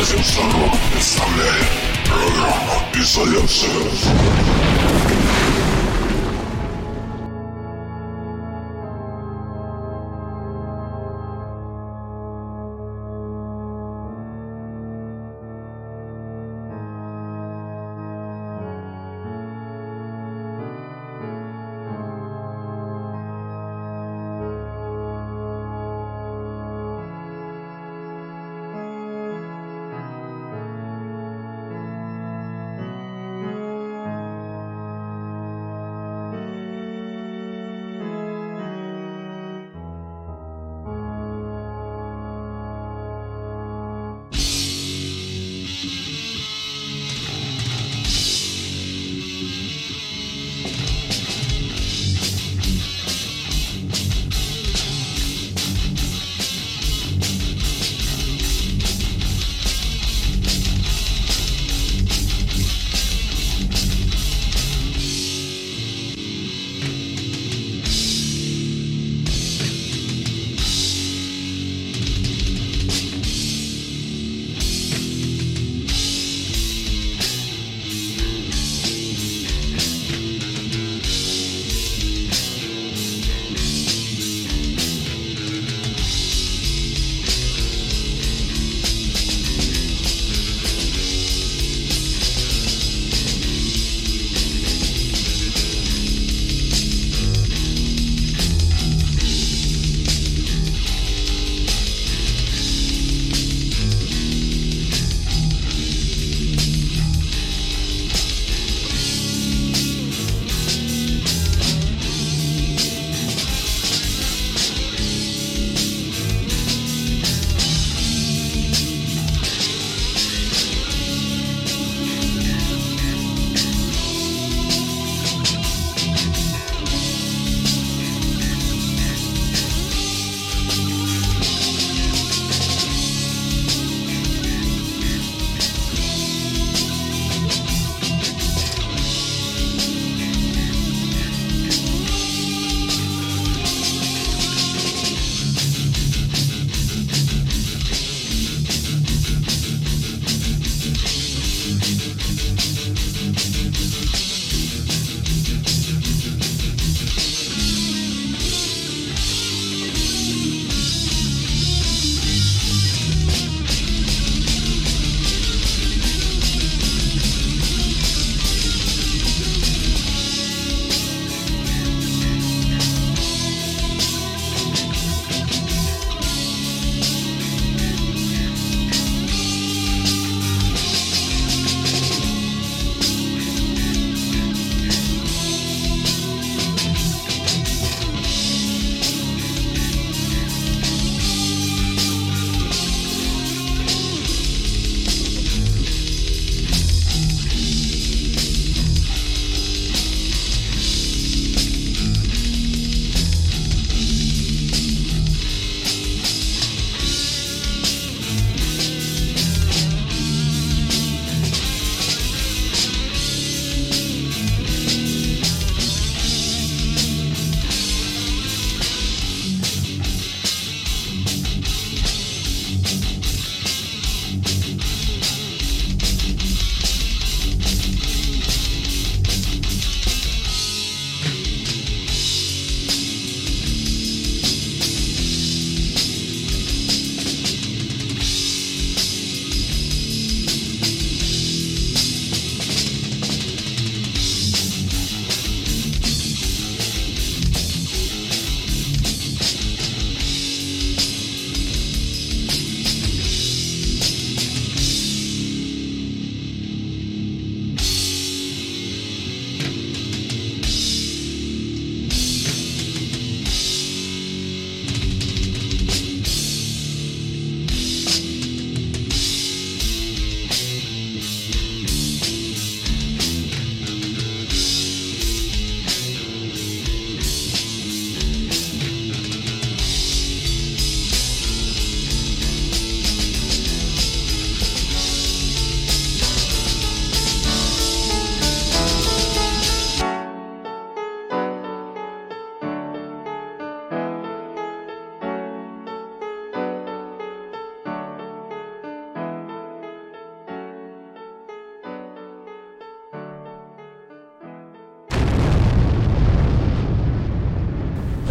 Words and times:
Радио 0.00 0.22
Шаров 0.22 0.78
представляет 0.94 1.66
программу 2.06 2.72
«Изоляция». 2.94 5.19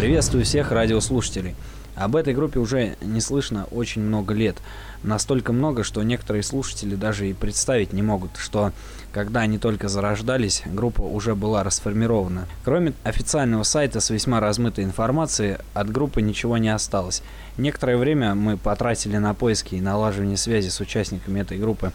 Приветствую 0.00 0.46
всех 0.46 0.72
радиослушателей. 0.72 1.54
Об 1.94 2.16
этой 2.16 2.32
группе 2.32 2.58
уже 2.58 2.96
не 3.02 3.20
слышно 3.20 3.66
очень 3.70 4.00
много 4.00 4.32
лет. 4.32 4.56
Настолько 5.02 5.52
много, 5.52 5.84
что 5.84 6.02
некоторые 6.02 6.42
слушатели 6.42 6.94
даже 6.94 7.28
и 7.28 7.34
представить 7.34 7.92
не 7.92 8.00
могут, 8.00 8.38
что 8.38 8.72
когда 9.12 9.40
они 9.40 9.58
только 9.58 9.88
зарождались, 9.88 10.62
группа 10.64 11.02
уже 11.02 11.34
была 11.34 11.62
расформирована. 11.64 12.46
Кроме 12.64 12.94
официального 13.04 13.62
сайта 13.62 14.00
с 14.00 14.08
весьма 14.08 14.40
размытой 14.40 14.84
информацией, 14.84 15.58
от 15.74 15.92
группы 15.92 16.22
ничего 16.22 16.56
не 16.56 16.70
осталось. 16.70 17.22
Некоторое 17.58 17.98
время 17.98 18.34
мы 18.34 18.56
потратили 18.56 19.18
на 19.18 19.34
поиски 19.34 19.74
и 19.74 19.82
налаживание 19.82 20.38
связи 20.38 20.70
с 20.70 20.80
участниками 20.80 21.40
этой 21.40 21.58
группы. 21.58 21.92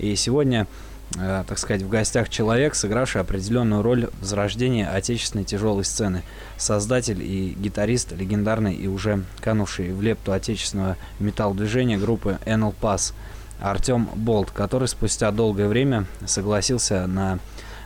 И 0.00 0.16
сегодня 0.16 0.66
так 1.16 1.58
сказать, 1.58 1.82
в 1.82 1.88
гостях 1.88 2.28
человек, 2.28 2.74
сыгравший 2.74 3.20
определенную 3.20 3.82
роль 3.82 4.08
в 4.20 4.24
зарождении 4.24 4.84
отечественной 4.84 5.44
тяжелой 5.44 5.84
сцены. 5.84 6.22
Создатель 6.56 7.22
и 7.22 7.54
гитарист 7.56 8.12
легендарный 8.12 8.74
и 8.74 8.88
уже 8.88 9.24
канувший 9.40 9.92
в 9.92 10.02
лепту 10.02 10.32
отечественного 10.32 10.96
металл-движения 11.20 11.98
группы 11.98 12.38
Enel 12.46 12.74
Pass 12.80 13.12
Артем 13.60 14.08
Болт, 14.16 14.50
который 14.50 14.88
спустя 14.88 15.30
долгое 15.30 15.68
время 15.68 16.06
согласился 16.26 17.06
на 17.06 17.38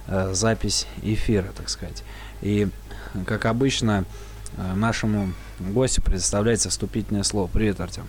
э, 0.07 0.31
запись 0.33 0.87
эфира, 1.03 1.49
так 1.57 1.69
сказать. 1.69 2.03
И, 2.41 2.69
как 3.27 3.45
обычно, 3.45 4.05
э, 4.57 4.75
нашему 4.75 5.33
гостю 5.61 6.03
предоставляется 6.03 6.71
вступительное 6.71 7.23
слово. 7.23 7.49
Привет, 7.53 7.81
Артем. 7.81 8.05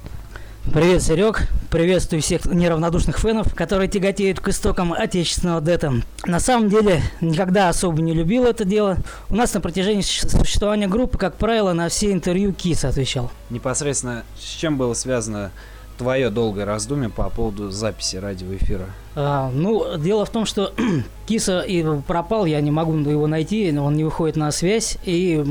Привет, 0.72 1.02
Серег. 1.02 1.48
Приветствую 1.72 2.22
всех 2.22 2.46
неравнодушных 2.46 3.18
фенов, 3.18 3.56
которые 3.56 3.90
тяготеют 3.90 4.40
к 4.40 4.50
истокам 4.50 4.94
отечественного 4.94 5.62
дета. 5.62 5.94
На 6.26 6.40
самом 6.40 6.70
деле, 6.70 7.02
никогда 7.22 7.70
особо 7.70 8.04
не 8.04 8.14
любил 8.14 8.46
это 8.46 8.66
дело. 8.66 8.98
У 9.30 9.36
нас 9.36 9.52
на 9.56 9.62
протяжении 9.62 10.02
существования 10.04 10.88
группы, 10.88 11.18
как 11.18 11.38
правило, 11.38 11.74
на 11.74 11.90
все 11.90 12.12
интервью 12.12 12.54
Кис 12.54 12.86
отвечал. 12.86 13.32
Непосредственно 13.50 14.24
с 14.40 14.44
чем 14.44 14.78
было 14.78 14.94
связано 14.94 15.52
твое 16.00 16.30
долгое 16.30 16.66
раздумье 16.66 17.10
по 17.10 17.30
поводу 17.30 17.70
записи 17.70 18.16
радиоэфира? 18.16 18.88
А, 19.16 19.52
ну, 19.52 19.98
дело 19.98 20.26
в 20.26 20.30
том, 20.32 20.46
что 20.46 20.74
Киса 21.28 21.60
и 21.60 21.86
пропал, 22.08 22.46
я 22.46 22.62
не 22.62 22.72
могу 22.72 22.98
его 22.98 23.28
найти, 23.28 23.78
он 23.78 23.96
не 23.96 24.06
выходит 24.06 24.38
на 24.38 24.50
связь, 24.52 24.98
и 25.04 25.46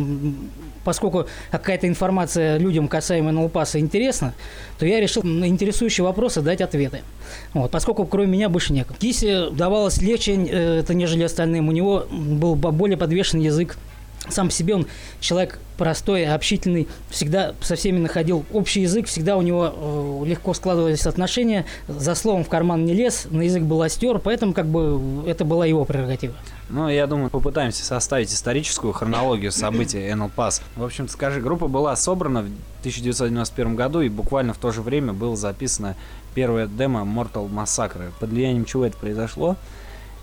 поскольку 0.85 1.27
какая-то 1.51 1.87
информация 1.87 2.57
людям 2.57 2.89
касаемо 2.89 3.31
НЛПАСа 3.31 3.79
интересна, 3.79 4.33
то 4.79 4.87
я 4.87 5.01
решил 5.01 5.23
на 5.23 5.47
интересующие 5.47 6.05
вопросы 6.05 6.41
дать 6.41 6.63
ответы. 6.63 7.03
Вот, 7.53 7.71
поскольку 7.71 8.07
кроме 8.07 8.29
меня 8.29 8.49
больше 8.49 8.73
некого. 8.73 8.99
Кисе 8.99 9.51
давалось 9.51 10.01
легче, 10.01 10.35
э, 10.35 10.79
это 10.81 10.95
нежели 10.95 11.25
остальным. 11.25 11.69
У 11.69 11.73
него 11.73 12.07
был 12.11 12.55
более 12.55 12.97
подвешенный 12.97 13.45
язык 13.45 13.77
сам 14.29 14.49
по 14.49 14.53
себе 14.53 14.75
он 14.75 14.87
человек 15.21 15.59
простой, 15.79 16.27
общительный, 16.27 16.89
всегда 17.09 17.55
со 17.63 17.77
всеми 17.77 17.99
находил 17.99 18.45
общий 18.53 18.83
язык, 18.83 19.07
всегда 19.07 19.37
у 19.37 19.43
него 19.43 19.73
э, 19.75 20.29
легко 20.29 20.53
складывались 20.53 21.07
отношения, 21.07 21.65
за 21.87 22.15
словом 22.15 22.45
в 22.45 22.49
карман 22.49 22.85
не 22.85 22.93
лез, 22.93 23.29
на 23.31 23.43
язык 23.43 23.63
был 23.63 23.81
остер, 23.81 24.19
поэтому 24.19 24.53
как 24.53 24.67
бы 24.67 25.01
это 25.27 25.45
была 25.45 25.65
его 25.65 25.85
прерогатива. 25.85 26.35
Ну, 26.69 26.89
я 26.89 27.07
думаю, 27.07 27.31
попытаемся 27.31 27.85
составить 27.85 28.31
историческую 28.31 28.93
хронологию 28.93 29.53
событий 29.53 29.99
NL 29.99 30.31
Pass. 30.37 30.61
В 30.77 30.85
общем 30.85 31.09
скажи, 31.09 31.41
группа 31.41 31.69
была 31.69 31.97
собрана 31.97 32.43
в 32.43 32.51
1991 32.81 33.77
году, 33.77 34.01
и 34.03 34.09
буквально 34.09 34.53
в 34.53 34.59
то 34.59 34.71
же 34.73 34.83
время 34.83 35.13
было 35.13 35.37
записано 35.37 35.97
первое 36.35 36.67
демо 36.67 37.01
Mortal 37.01 37.49
Massacre. 37.49 38.11
Под 38.21 38.31
влиянием 38.31 38.65
чего 38.65 38.85
это 38.85 38.99
произошло 38.99 39.57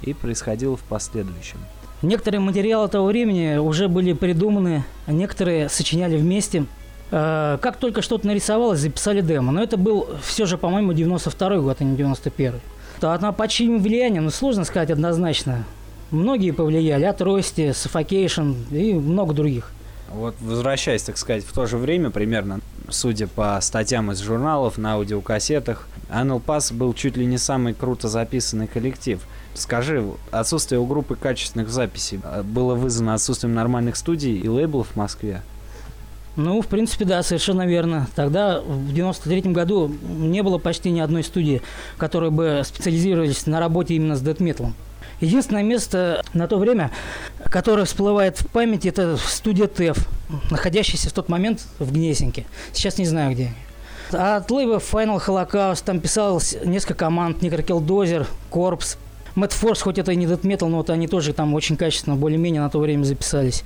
и 0.02 0.14
происходило 0.14 0.78
в 0.78 0.84
последующем. 0.84 1.58
Некоторые 2.06 2.40
материалы 2.40 2.88
того 2.88 3.08
времени 3.08 3.58
уже 3.58 3.88
были 3.88 4.14
придуманы, 4.14 4.84
а 5.08 5.12
некоторые 5.12 5.70
сочиняли 5.70 6.18
вместе. 6.18 6.66
Э, 7.10 7.58
как 7.60 7.78
только 7.78 8.04
что-то 8.04 8.28
нарисовалось, 8.28 8.80
записали 8.80 9.22
демо. 9.22 9.52
Но 9.52 9.64
это 9.64 9.76
был 9.76 10.08
все 10.22 10.46
же, 10.46 10.60
по-моему, 10.60 10.94
92 10.94 11.58
год, 11.58 11.78
а 11.80 11.84
не 11.84 11.96
91 11.96 12.54
А 13.02 13.32
под 13.32 13.50
чьим 13.50 13.82
влиянием, 13.82 14.26
ну, 14.26 14.30
сложно 14.30 14.66
сказать 14.66 14.92
однозначно. 14.92 15.66
Многие 16.12 16.52
повлияли, 16.52 17.06
от 17.06 17.22
Рости, 17.24 17.70
Suffocation 17.72 18.56
и 18.70 18.94
много 18.94 19.34
других. 19.34 19.72
Вот 20.14 20.36
возвращаясь, 20.40 21.02
так 21.02 21.18
сказать, 21.18 21.44
в 21.44 21.54
то 21.54 21.66
же 21.66 21.78
время 21.78 22.12
примерно, 22.12 22.60
судя 22.88 23.26
по 23.26 23.58
статьям 23.62 24.12
из 24.12 24.20
журналов, 24.20 24.78
на 24.78 24.94
аудиокассетах, 24.94 25.88
Анел 26.10 26.40
Пас 26.40 26.72
был 26.72 26.94
чуть 26.94 27.18
ли 27.18 27.26
не 27.26 27.40
самый 27.40 27.74
круто 27.74 28.08
записанный 28.10 28.68
коллектив– 28.68 29.20
Скажи, 29.56 30.06
отсутствие 30.32 30.80
у 30.80 30.86
группы 30.86 31.16
качественных 31.16 31.70
записей 31.70 32.20
а, 32.24 32.44
было 32.44 32.76
вызвано 32.76 33.14
отсутствием 33.14 33.56
нормальных 33.56 33.96
студий 33.96 34.38
и 34.38 34.48
лейблов 34.48 34.90
в 34.90 34.96
Москве? 34.98 35.42
Ну, 36.36 36.62
в 36.62 36.68
принципе, 36.68 37.06
да, 37.06 37.24
совершенно 37.24 37.66
верно. 37.66 38.08
Тогда, 38.16 38.60
в 38.60 38.94
93 38.94 39.54
году, 39.54 39.88
не 39.88 40.44
было 40.44 40.58
почти 40.58 40.92
ни 40.92 41.00
одной 41.00 41.24
студии, 41.24 41.62
которая 41.98 42.30
бы 42.30 42.62
специализировались 42.66 43.46
на 43.46 43.62
работе 43.62 43.96
именно 43.96 44.18
с 44.18 44.22
дэт-металом. 44.22 44.76
Единственное 45.22 45.64
место 45.64 46.22
на 46.34 46.48
то 46.48 46.58
время, 46.58 46.92
которое 47.46 47.86
всплывает 47.86 48.38
в 48.42 48.48
памяти, 48.48 48.90
это 48.90 49.16
студия 49.16 49.68
ТЭФ, 49.68 49.98
находящаяся 50.52 51.10
в 51.10 51.14
тот 51.14 51.30
момент 51.30 51.66
в 51.80 51.94
Гнесинке. 51.94 52.46
Сейчас 52.74 52.98
не 52.98 53.06
знаю 53.06 53.32
где. 53.32 53.54
От 54.12 54.52
лейба 54.52 54.76
Final 54.76 55.26
Holocaust 55.26 55.84
там 55.86 56.02
писалось 56.02 56.58
несколько 56.66 56.96
команд, 56.96 57.42
Necrokilldozer, 57.42 58.28
Corpse, 58.52 58.98
Мэтт 59.36 59.52
Форс, 59.54 59.82
хоть 59.82 59.98
это 59.98 60.14
и 60.14 60.16
не 60.16 60.28
метал, 60.44 60.70
но 60.70 60.78
вот 60.78 60.90
они 60.90 61.08
тоже 61.08 61.34
там 61.34 61.54
очень 61.54 61.76
качественно, 61.76 62.16
более-менее 62.16 62.62
на 62.62 62.70
то 62.70 62.80
время 62.80 63.04
записались. 63.04 63.64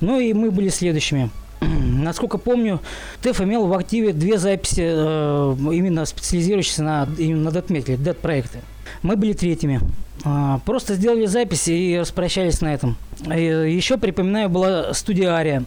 Ну 0.00 0.18
и 0.18 0.32
мы 0.32 0.50
были 0.50 0.68
следующими. 0.68 1.30
Насколько 1.60 2.38
помню, 2.38 2.80
ТЭФ 3.22 3.40
имел 3.42 3.66
в 3.66 3.72
активе 3.72 4.12
две 4.12 4.36
записи, 4.36 4.82
э, 4.84 5.56
именно 5.72 6.04
специализирующиеся 6.04 6.82
на, 6.82 7.08
именно 7.18 7.44
на 7.44 7.52
дед-метале, 7.52 7.96
дед-проекты. 7.98 8.58
Мы 9.02 9.16
были 9.16 9.32
третьими. 9.32 9.80
Э, 10.24 10.58
просто 10.64 10.94
сделали 10.94 11.26
записи 11.26 11.70
и 11.70 11.98
распрощались 11.98 12.60
на 12.60 12.74
этом. 12.74 12.96
И 13.32 13.42
еще, 13.42 13.98
припоминаю, 13.98 14.48
была 14.48 14.92
студия 14.92 15.30
Ария. 15.30 15.64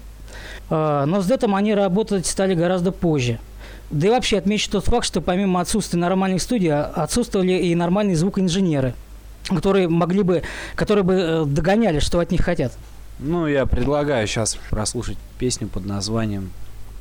Э, 0.69 1.05
но 1.07 1.21
с 1.21 1.27
дедом 1.27 1.55
они 1.55 1.73
работать 1.73 2.25
стали 2.25 2.55
гораздо 2.55 2.91
позже. 2.91 3.39
Да 3.89 4.07
и 4.07 4.09
вообще 4.09 4.37
отмечу 4.37 4.69
тот 4.69 4.83
факт, 4.83 5.05
что 5.05 5.21
помимо 5.21 5.61
отсутствия 5.61 5.99
нормальных 5.99 6.41
студий, 6.41 6.73
отсутствовали 6.73 7.53
и 7.53 7.73
нормальные 7.73 8.17
звукоинженеры– 8.17 8.95
которые 9.49 9.87
могли 9.87 10.23
бы, 10.23 10.43
которые 10.75 11.03
бы 11.03 11.13
э, 11.13 11.45
догоняли, 11.45 11.99
что 11.99 12.19
от 12.19 12.31
них 12.31 12.41
хотят. 12.41 12.73
Ну, 13.19 13.47
я 13.47 13.65
предлагаю 13.65 14.27
сейчас 14.27 14.57
прослушать 14.69 15.17
песню 15.39 15.67
под 15.67 15.85
названием 15.85 16.51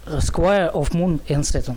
Squire 0.06 0.72
of 0.72 0.92
Moon 0.92 1.20
and 1.28 1.42
Saturn. 1.42 1.76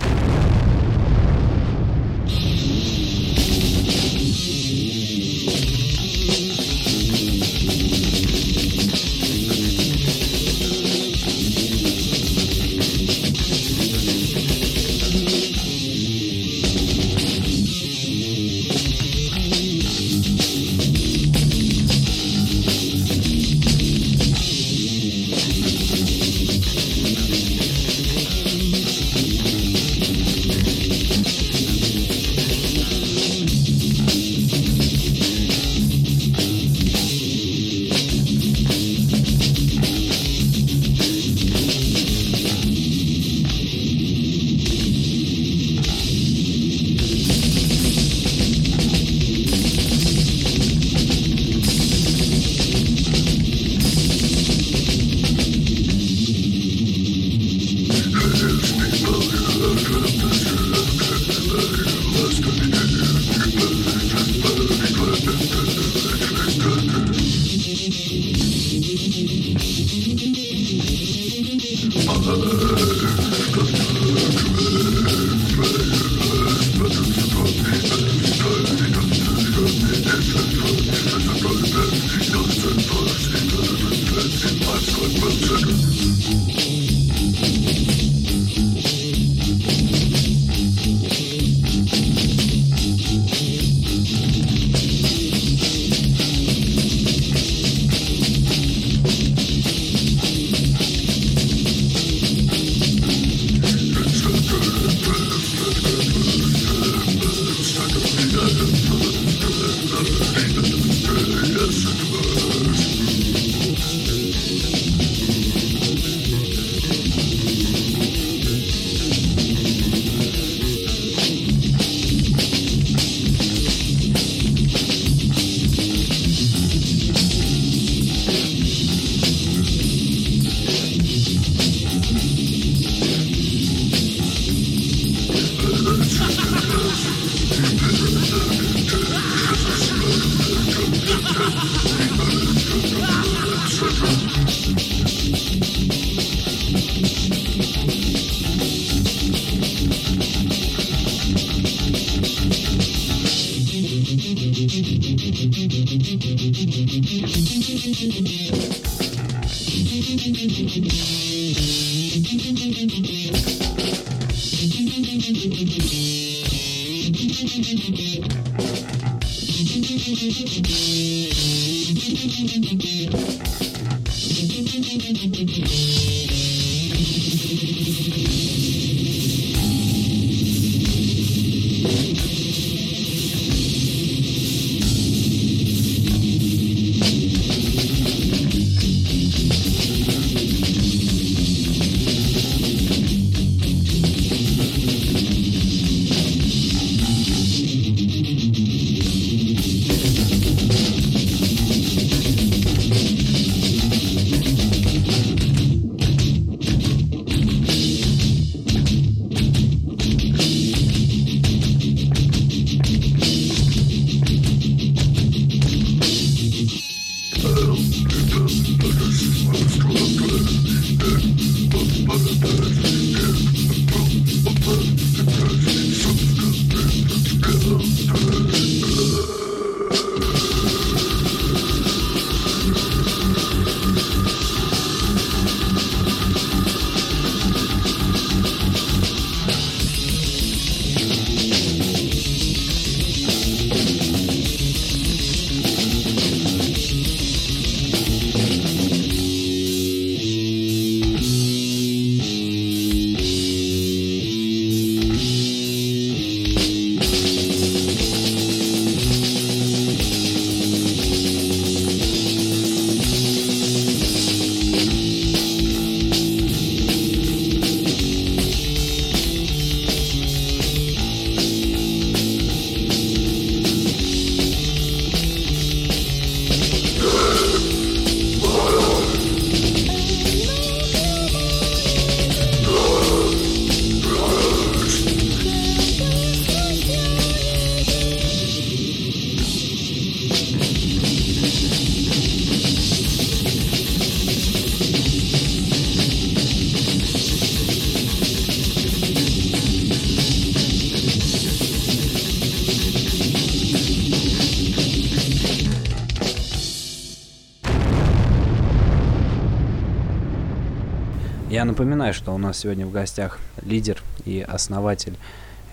Я 311.58 311.66
напоминаю, 311.66 312.14
что 312.14 312.36
у 312.36 312.38
нас 312.38 312.60
сегодня 312.60 312.86
в 312.86 312.92
гостях 312.92 313.40
лидер 313.64 314.04
и 314.26 314.42
основатель 314.48 315.18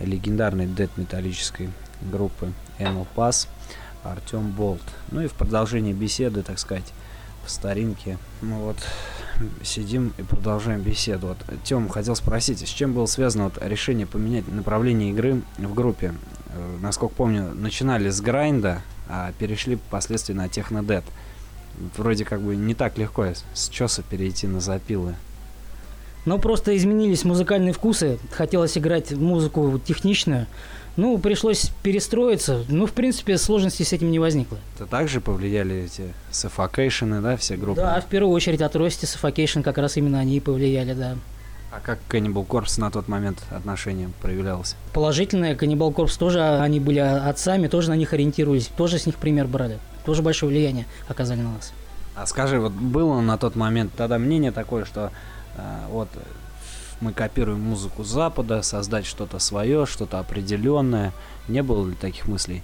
легендарной 0.01 0.65
дед-металлической 0.65 1.69
группы 2.01 2.55
Animal 2.79 3.07
Pass 3.15 3.49
Артем 4.03 4.51
Болт. 4.51 4.81
Ну 5.11 5.21
и 5.21 5.27
в 5.27 5.35
продолжении 5.35 5.93
беседы, 5.93 6.43
так 6.43 6.59
сказать, 6.59 6.91
в 7.45 7.51
старинке, 7.51 8.17
мы 8.41 8.61
вот 8.61 8.79
сидим 9.63 10.15
и 10.17 10.23
продолжаем 10.23 10.81
беседу. 10.81 11.27
Вот, 11.27 11.39
Тем, 11.65 11.91
хотел 11.91 12.17
спросить, 12.17 12.67
с 12.67 12.71
чем 12.71 12.95
было 12.95 13.05
связано 13.05 13.45
вот 13.45 13.59
решение 13.61 14.07
поменять 14.07 14.49
направление 14.49 15.11
игры 15.11 15.43
в 15.59 15.75
группе? 15.75 16.15
Э, 16.47 16.79
Насколько 16.81 17.15
помню, 17.15 17.53
начинали 17.53 18.09
с 18.09 18.23
грайнда, 18.23 18.81
а 19.07 19.33
перешли 19.39 19.77
впоследствии 19.77 20.33
на 20.33 20.49
технодед. 20.49 21.05
Вроде 21.99 22.25
как 22.25 22.41
бы 22.41 22.57
не 22.57 22.75
так 22.75 22.97
легко 22.97 23.27
с 23.53 23.69
чеса 23.69 24.03
перейти 24.09 24.47
на 24.47 24.61
запилы. 24.61 25.15
Но 26.25 26.39
просто 26.39 26.77
изменились 26.77 27.25
музыкальные 27.25 27.73
вкусы. 27.73 28.19
Хотелось 28.31 28.79
играть 28.79 29.13
музыку 29.13 29.81
техничную. 29.85 30.47
Ну, 30.97 31.19
пришлось 31.19 31.71
перестроиться. 31.83 32.65
Ну, 32.69 32.87
в 32.87 32.93
принципе, 32.93 33.37
сложностей 33.37 33.85
с 33.85 33.93
этим 33.93 34.11
не 34.11 34.19
возникло. 34.19 34.59
Это 34.77 34.87
также 34.87 35.21
повлияли 35.21 35.85
эти 35.85 36.15
suffocation, 36.31 37.21
да, 37.21 37.37
все 37.37 37.57
группы? 37.57 37.81
Да, 37.81 38.01
в 38.01 38.07
первую 38.07 38.33
очередь 38.33 38.61
Atrocity, 38.61 39.03
Suffocation, 39.03 39.63
как 39.63 39.79
раз 39.79 39.97
именно 39.97 40.21
они 40.21 40.37
и 40.37 40.41
повлияли, 40.41 40.95
да. 40.95 41.17
А 41.73 41.81
как 41.81 41.99
Cannibal 42.09 42.47
Corpse 42.47 42.79
на 42.79 42.93
тот 42.93 43.09
момент 43.09 43.43
отношение 43.51 44.09
проявлялось? 44.23 44.77
Положительное, 44.93 45.57
Cannibal 45.57 45.93
Corpse 45.93 46.17
тоже, 46.17 46.41
они 46.41 46.79
были 46.79 47.01
отцами, 47.01 47.67
тоже 47.67 47.91
на 47.91 47.97
них 47.97 48.13
ориентировались, 48.13 48.69
тоже 48.69 49.01
с 49.01 49.07
них 49.07 49.17
пример 49.17 49.49
брали. 49.49 49.81
Тоже 50.05 50.23
большое 50.23 50.51
влияние 50.51 50.87
оказали 51.09 51.41
на 51.41 51.55
нас. 51.55 51.73
А 52.15 52.27
скажи, 52.27 52.61
вот 52.61 52.71
было 52.71 53.21
на 53.21 53.37
тот 53.37 53.57
момент 53.57 53.91
тогда 53.97 54.19
мнение 54.19 54.53
такое, 54.53 54.85
что 54.85 55.11
вот 55.91 56.09
мы 57.01 57.13
копируем 57.13 57.61
музыку 57.61 58.05
Запада, 58.05 58.63
создать 58.63 59.07
что-то 59.07 59.39
свое, 59.39 59.87
что-то 59.87 60.19
определенное. 60.19 61.13
Не 61.49 61.63
было 61.63 61.89
ли 61.89 61.95
таких 61.95 62.27
мыслей? 62.27 62.63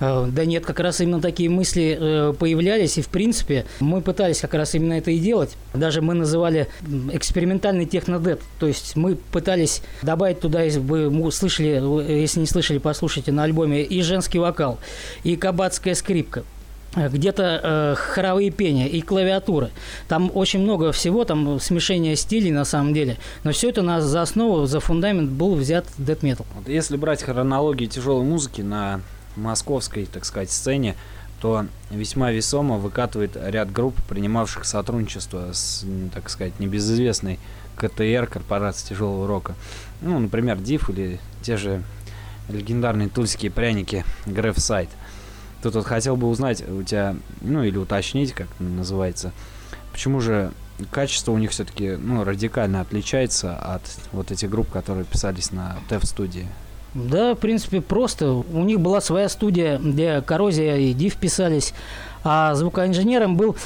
Э, 0.00 0.28
Да 0.30 0.44
нет, 0.44 0.64
как 0.64 0.80
раз 0.80 1.00
именно 1.00 1.20
такие 1.20 1.50
мысли 1.50 1.96
э, 1.98 2.34
появлялись, 2.38 2.98
и 2.98 3.02
в 3.02 3.08
принципе 3.08 3.66
мы 3.80 4.00
пытались 4.00 4.40
как 4.40 4.54
раз 4.54 4.74
именно 4.74 4.94
это 4.94 5.10
и 5.10 5.18
делать. 5.18 5.56
Даже 5.74 6.02
мы 6.02 6.14
называли 6.14 6.68
экспериментальный 7.12 7.86
технодед, 7.86 8.40
то 8.60 8.66
есть 8.66 8.96
мы 8.96 9.16
пытались 9.16 9.82
добавить 10.02 10.40
туда, 10.40 10.62
если 10.62 10.78
вы 10.78 11.32
слышали, 11.32 11.80
э, 12.02 12.20
если 12.20 12.40
не 12.40 12.46
слышали, 12.46 12.78
послушайте 12.78 13.32
на 13.32 13.44
альбоме 13.44 13.82
и 13.82 14.02
женский 14.02 14.38
вокал, 14.38 14.78
и 15.24 15.36
кабацкая 15.36 15.94
скрипка 15.94 16.44
где-то 16.96 17.60
э, 17.62 17.94
хоровые 17.96 18.50
пения 18.50 18.88
и 18.88 19.00
клавиатура. 19.00 19.70
Там 20.08 20.30
очень 20.34 20.60
много 20.60 20.92
всего, 20.92 21.24
там 21.24 21.60
смешение 21.60 22.16
стилей 22.16 22.50
на 22.50 22.64
самом 22.64 22.94
деле. 22.94 23.18
Но 23.44 23.52
все 23.52 23.70
это 23.70 23.82
на, 23.82 24.00
за 24.00 24.22
основу, 24.22 24.66
за 24.66 24.80
фундамент 24.80 25.30
был 25.30 25.54
взят 25.54 25.86
Death 25.98 26.20
Metal. 26.20 26.46
Вот 26.54 26.68
если 26.68 26.96
брать 26.96 27.22
хронологию 27.22 27.88
тяжелой 27.88 28.24
музыки 28.24 28.62
на 28.62 29.00
московской, 29.36 30.06
так 30.06 30.24
сказать, 30.24 30.50
сцене, 30.50 30.96
то 31.40 31.66
весьма 31.90 32.32
весомо 32.32 32.78
выкатывает 32.78 33.36
ряд 33.36 33.70
групп, 33.72 33.94
принимавших 34.08 34.64
сотрудничество 34.64 35.52
с, 35.52 35.84
так 36.12 36.28
сказать, 36.30 36.58
небезызвестной 36.58 37.38
КТР, 37.76 38.26
корпорацией 38.26 38.90
тяжелого 38.90 39.26
рока. 39.28 39.54
Ну, 40.00 40.18
например, 40.18 40.58
Див 40.58 40.90
или 40.90 41.20
те 41.42 41.56
же 41.56 41.82
легендарные 42.48 43.08
тульские 43.08 43.50
пряники 43.50 44.04
Грефсайд. 44.26 44.88
Тут 45.62 45.74
вот 45.74 45.86
хотел 45.86 46.16
бы 46.16 46.28
узнать 46.28 46.62
у 46.68 46.82
тебя, 46.82 47.16
ну 47.40 47.62
или 47.64 47.76
уточнить, 47.76 48.32
как 48.32 48.46
называется, 48.60 49.32
почему 49.92 50.20
же 50.20 50.52
качество 50.90 51.32
у 51.32 51.38
них 51.38 51.50
все-таки 51.50 51.96
ну, 51.96 52.24
радикально 52.24 52.80
отличается 52.80 53.56
от 53.56 53.82
вот 54.12 54.30
этих 54.30 54.48
групп, 54.48 54.70
которые 54.70 55.04
писались 55.04 55.50
на 55.50 55.76
ТЭФ-студии. 55.88 56.46
Да, 56.94 57.34
в 57.34 57.38
принципе, 57.38 57.80
просто. 57.80 58.32
У 58.32 58.64
них 58.64 58.80
была 58.80 59.00
своя 59.00 59.28
студия, 59.28 59.78
где 59.78 60.22
Коррозия 60.22 60.76
и 60.76 60.92
Див 60.92 61.16
писались, 61.16 61.74
а 62.24 62.54
звукоинженером 62.54 63.36
был 63.36 63.56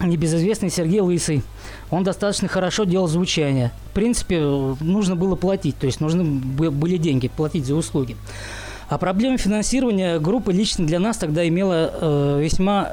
небезызвестный 0.00 0.70
Сергей 0.70 1.00
Лысый. 1.00 1.42
Он 1.90 2.04
достаточно 2.04 2.48
хорошо 2.48 2.84
делал 2.84 3.06
звучание. 3.06 3.72
В 3.90 3.94
принципе, 3.94 4.40
нужно 4.40 5.16
было 5.16 5.36
платить, 5.36 5.78
то 5.78 5.86
есть 5.86 6.00
нужны 6.00 6.24
бы- 6.24 6.70
были 6.70 6.96
деньги 6.96 7.28
платить 7.28 7.64
за 7.66 7.74
услуги. 7.74 8.16
А 8.88 8.98
проблема 8.98 9.36
финансирования 9.36 10.18
группы 10.18 10.52
лично 10.52 10.86
для 10.86 11.00
нас 11.00 11.16
тогда 11.16 11.46
имела 11.46 11.90
э, 11.92 12.40
весьма 12.42 12.92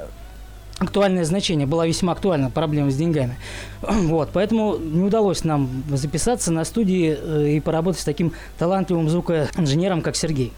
актуальное 0.79 1.23
значение, 1.23 1.67
была 1.67 1.85
весьма 1.85 2.13
актуальна 2.13 2.49
проблема 2.49 2.91
с 2.91 2.95
деньгами. 2.95 3.37
Вот, 3.81 4.29
поэтому 4.33 4.77
не 4.77 5.03
удалось 5.03 5.43
нам 5.43 5.83
записаться 5.89 6.51
на 6.51 6.65
студии 6.65 7.17
э, 7.19 7.49
и 7.51 7.59
поработать 7.59 8.01
с 8.01 8.05
таким 8.05 8.33
талантливым 8.57 9.09
звукоинженером, 9.09 10.01
как 10.01 10.15
Сергей. 10.15 10.51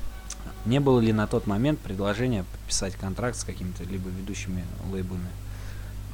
Не 0.66 0.80
было 0.80 1.00
ли 1.00 1.14
на 1.14 1.28
тот 1.28 1.48
момент 1.48 1.80
предложения 1.80 2.44
подписать 2.52 2.96
контракт 2.96 3.38
с 3.38 3.44
какими-то 3.44 3.84
либо 3.84 4.10
ведущими 4.10 4.64
лейблами? 4.92 5.28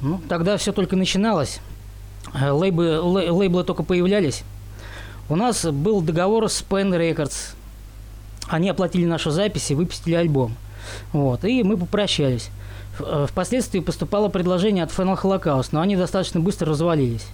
Ну, 0.00 0.20
тогда 0.28 0.56
все 0.56 0.72
только 0.72 0.96
начиналось. 0.96 1.60
Э, 2.34 2.50
лейбы, 2.50 3.00
лей, 3.04 3.30
лейблы 3.30 3.64
только 3.64 3.82
появлялись. 3.82 4.42
У 5.28 5.36
нас 5.36 5.64
был 5.64 6.02
договор 6.02 6.48
с 6.50 6.62
Pen 6.68 6.90
Records. 6.90 7.54
Они 8.48 8.68
оплатили 8.68 9.04
нашу 9.04 9.30
запись 9.30 9.70
и 9.70 9.74
выпустили 9.74 10.14
альбом. 10.14 10.54
Вот, 11.12 11.44
и 11.44 11.62
мы 11.62 11.76
попрощались. 11.76 12.50
Э, 12.98 13.26
впоследствии 13.28 13.80
поступало 13.80 14.28
предложение 14.28 14.84
от 14.84 14.90
Final 14.90 15.20
Holocaust, 15.20 15.68
но 15.72 15.80
они 15.80 15.96
достаточно 15.96 16.40
быстро 16.40 16.68
развалились. 16.68 17.26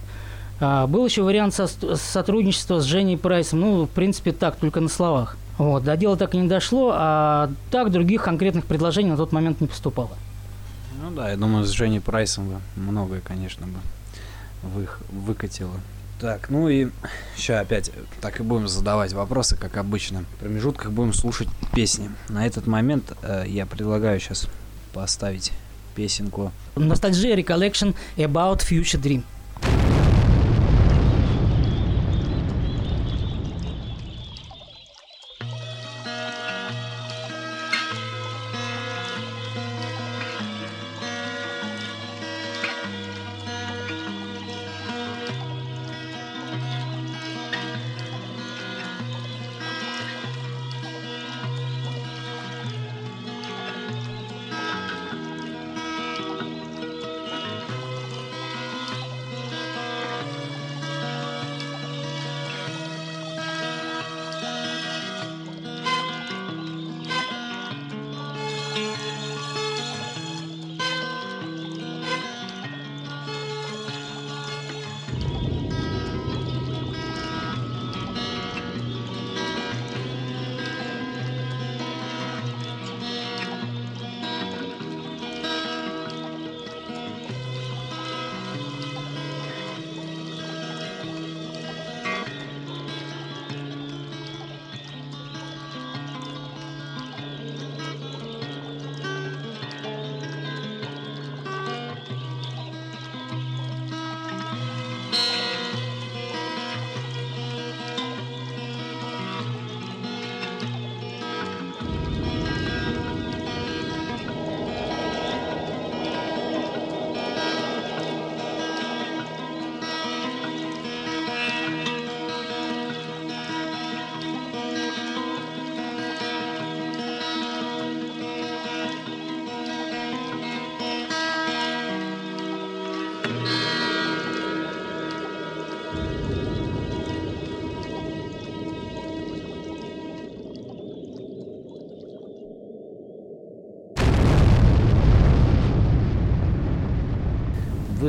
А, 0.61 0.87
был 0.87 1.05
еще 1.05 1.23
вариант 1.23 1.53
со 1.53 1.67
сотрудничества 1.67 2.79
с 2.79 2.83
Женей 2.83 3.17
Прайсом, 3.17 3.61
ну, 3.61 3.85
в 3.85 3.89
принципе, 3.89 4.31
так, 4.31 4.57
только 4.57 4.81
на 4.81 4.89
словах. 4.89 5.37
Вот, 5.57 5.83
до 5.83 5.97
дела 5.97 6.15
так 6.15 6.35
и 6.35 6.37
не 6.37 6.47
дошло, 6.47 6.91
а 6.93 7.51
так 7.71 7.91
других 7.91 8.23
конкретных 8.23 8.65
предложений 8.65 9.11
на 9.11 9.17
тот 9.17 9.31
момент 9.31 9.61
не 9.61 9.67
поступало. 9.67 10.11
Ну 11.01 11.11
да, 11.11 11.29
я 11.29 11.37
думаю, 11.37 11.65
с 11.65 11.69
Женей 11.69 12.01
Прайсом 12.01 12.49
бы 12.49 12.55
многое, 12.75 13.21
конечно, 13.21 13.67
бы 13.67 13.79
вы, 14.63 14.87
выкатило. 15.09 15.71
Так, 16.19 16.49
ну 16.49 16.67
и 16.67 16.89
сейчас 17.37 17.61
опять 17.61 17.91
так 18.19 18.41
и 18.41 18.43
будем 18.43 18.67
задавать 18.67 19.13
вопросы, 19.13 19.55
как 19.55 19.77
обычно. 19.77 20.25
В 20.35 20.39
промежутках 20.39 20.91
будем 20.91 21.13
слушать 21.13 21.47
песни. 21.73 22.11
На 22.27 22.45
этот 22.45 22.67
момент 22.67 23.13
э, 23.21 23.45
я 23.47 23.65
предлагаю 23.65 24.19
сейчас 24.19 24.47
поставить 24.93 25.53
песенку. 25.95 26.51
Nostalgia 26.75 27.35
Recollection 27.35 27.95
About 28.17 28.59
Future 28.59 29.01
Dream. 29.01 29.23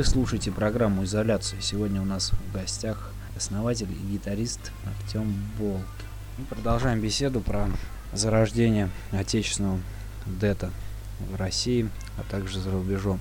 Вы 0.01 0.07
слушаете 0.07 0.49
программу 0.49 1.03
«Изоляция». 1.03 1.61
Сегодня 1.61 2.01
у 2.01 2.05
нас 2.05 2.31
в 2.31 2.53
гостях 2.53 3.11
основатель 3.37 3.91
и 3.91 4.13
гитарист 4.13 4.71
Артем 4.83 5.31
Болт. 5.59 5.85
Мы 6.39 6.45
продолжаем 6.45 6.99
беседу 6.99 7.39
про 7.39 7.69
зарождение 8.11 8.89
отечественного 9.11 9.79
дета 10.25 10.71
в 11.19 11.35
России, 11.35 11.87
а 12.17 12.23
также 12.23 12.59
за 12.59 12.71
рубежом. 12.71 13.19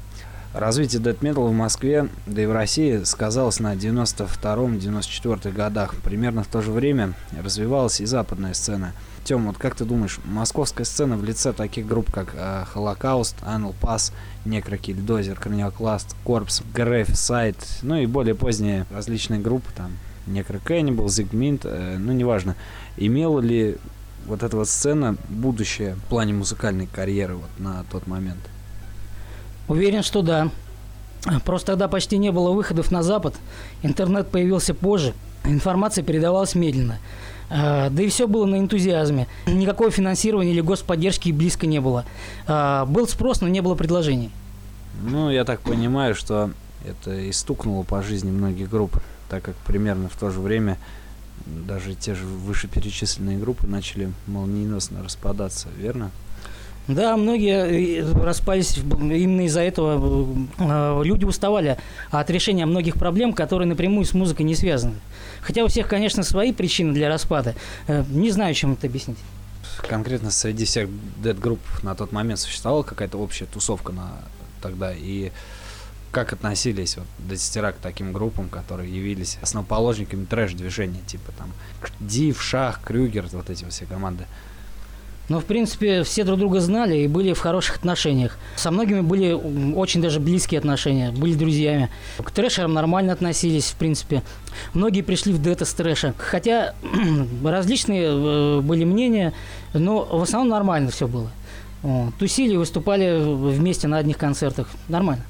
Развитие 0.53 1.01
дэт 1.01 1.23
метал 1.23 1.47
в 1.47 1.53
Москве, 1.53 2.09
да 2.27 2.43
и 2.43 2.47
в 2.47 2.53
России 2.53 3.05
сказалось 3.05 3.61
на 3.61 3.77
92-94 3.77 5.53
годах. 5.53 5.95
Примерно 6.03 6.43
в 6.43 6.49
то 6.49 6.61
же 6.61 6.73
время 6.73 7.15
развивалась 7.41 8.01
и 8.01 8.07
западная 8.07 8.55
сцена– 8.55 8.93
Тем, 9.25 9.47
вот 9.47 9.59
как 9.59 9.75
ты 9.75 9.85
думаешь, 9.85 10.19
московская 10.25 10.85
сцена 10.85 11.17
в 11.17 11.25
лице 11.25 11.53
таких 11.53 11.87
групп, 11.87 12.11
как 12.11 12.35
э, 12.35 12.65
Холокауст, 12.73 13.37
Анл 13.43 13.75
Пас, 13.81 14.13
Некрокиль, 14.45 14.97
Дозер, 14.97 15.39
Корнеокласт, 15.39 16.17
Корпс, 16.25 16.63
Греф, 16.75 17.15
Сайт, 17.15 17.57
ну 17.83 17.97
и 17.97 18.07
более 18.07 18.35
поздние 18.35 18.87
различные 18.91 19.41
группы, 19.41 19.71
там, 19.77 19.93
Некрокэннибал, 20.27 21.09
Зигминт, 21.09 21.63
э, 21.65 21.97
ну, 21.99 22.13
неважно, 22.13 22.57
имела 22.97 23.41
ли 23.41 23.77
вот 24.27 24.43
эта 24.43 24.57
вот 24.57 24.69
сцена 24.69 25.17
будущее 25.29 25.97
в 25.97 26.05
плане 26.09 26.33
музыкальной 26.33 26.87
карьеры 26.87 27.37
вот 27.37 27.51
на 27.59 27.85
тот 27.91 28.07
момент? 28.07 28.41
Уверен, 29.71 30.03
что 30.03 30.23
да. 30.23 30.51
Просто 31.45 31.69
тогда 31.69 31.87
почти 31.87 32.19
не 32.19 32.33
было 32.33 32.51
выходов 32.51 32.91
на 32.91 33.05
Запад, 33.05 33.37
интернет 33.83 34.29
появился 34.29 34.75
позже, 34.75 35.15
информация 35.45 36.03
передавалась 36.03 36.57
медленно. 36.57 36.99
А, 37.51 37.89
да 37.89 38.03
и 38.03 38.09
все 38.09 38.27
было 38.27 38.47
на 38.47 38.59
энтузиазме. 38.59 39.29
Никакого 39.47 39.93
финансирования 39.93 40.51
или 40.51 40.61
господдержки 40.61 41.31
близко 41.31 41.69
не 41.69 41.81
было. 41.81 42.05
А, 42.49 42.85
был 42.85 43.07
спрос, 43.07 43.43
но 43.43 43.49
не 43.49 43.61
было 43.61 43.77
предложений. 43.77 44.31
Ну, 45.03 45.31
я 45.31 45.45
так 45.45 45.61
понимаю, 45.61 46.17
что 46.17 46.51
это 46.85 47.15
и 47.15 47.31
стукнуло 47.31 47.85
по 47.85 48.03
жизни 48.03 48.31
многих 48.31 48.69
групп, 48.69 48.97
так 49.29 49.45
как 49.45 49.55
примерно 49.55 50.09
в 50.09 50.17
то 50.17 50.31
же 50.31 50.41
время 50.41 50.79
даже 51.47 51.95
те 51.95 52.17
же 52.17 52.25
вышеперечисленные 52.25 53.39
группы 53.39 53.69
начали 53.69 54.13
молниеносно 54.27 55.05
распадаться, 55.05 55.69
верно? 55.77 56.11
Да, 56.89 57.17
многие 57.17 58.01
э, 58.01 58.25
распались 58.25 58.77
именно 58.79 59.43
из-за 59.43 59.61
этого. 59.61 60.27
Э, 60.59 61.03
люди 61.05 61.25
уставали 61.25 61.79
от 62.11 62.31
решения 62.31 62.67
многих 62.67 62.95
проблем, 62.95 63.33
которые 63.33 63.69
напрямую 63.69 64.05
с 64.05 64.13
музыкой 64.13 64.45
не 64.45 64.55
связаны. 64.55 64.95
Хотя 65.41 65.65
у 65.65 65.69
всех, 65.69 65.89
конечно, 65.89 66.23
свои 66.23 66.53
причины 66.53 66.93
для 66.93 67.09
распада. 67.09 67.55
Э, 67.87 68.05
не 68.09 68.31
знаю, 68.31 68.55
чем 68.55 68.73
это 68.73 68.87
объяснить. 68.87 69.19
Конкретно 69.89 70.31
среди 70.31 70.65
всех 70.65 70.89
дед-групп 71.23 71.61
на 71.83 71.95
тот 71.95 72.13
момент 72.13 72.41
существовала 72.41 72.83
какая-то 72.83 73.19
общая 73.19 73.47
тусовка 73.47 73.93
на 73.93 74.11
тогда 74.61 74.93
и 74.93 75.31
как 76.11 76.33
относились 76.33 76.97
вот 76.97 77.07
десятера 77.19 77.73
к 77.73 77.77
таким 77.77 78.13
группам, 78.13 78.49
которые 78.49 78.95
явились 78.95 79.39
основоположниками 79.43 80.25
трэш-движения, 80.25 81.01
типа 81.07 81.33
там 81.39 81.53
Див, 82.01 82.43
Шах, 82.43 82.83
Крюгер, 82.83 83.27
вот 83.33 83.49
эти 83.49 83.65
все 83.69 83.87
команды. 83.87 84.27
Но, 85.31 85.39
в 85.39 85.45
принципе, 85.45 86.03
все 86.03 86.25
друг 86.25 86.41
друга 86.41 86.59
знали 86.59 86.97
и 86.97 87.07
были 87.07 87.35
в 87.35 87.39
хороших 87.39 87.77
отношениях. 87.77 88.37
Со 88.57 88.73
многими 88.73 89.01
были 89.01 89.33
очень 89.33 90.03
даже 90.03 90.19
близкие 90.19 90.59
отношения, 90.59 91.13
были 91.13 91.35
друзьями. 91.35 91.89
К 92.19 92.33
трэшерам 92.33 92.75
нормально 92.75 93.13
относились, 93.13 93.67
в 93.67 93.77
принципе. 93.77 94.25
Многие 94.75 95.03
пришли 95.03 95.33
в 95.33 95.41
дета 95.41 95.65
с 95.67 95.73
трэша. 95.73 96.15
Хотя 96.19 96.75
различные 97.45 98.09
э, 98.09 98.61
были 98.61 98.83
мнения, 98.83 99.33
но 99.73 100.05
в 100.05 100.21
основном 100.21 100.49
нормально 100.49 100.91
все 100.91 101.07
было. 101.07 101.31
Тусили, 102.19 102.57
выступали 102.57 103.23
вместе 103.23 103.87
на 103.87 103.99
одних 103.99 104.19
концертах. 104.19 104.67
Нормально. 104.89 105.25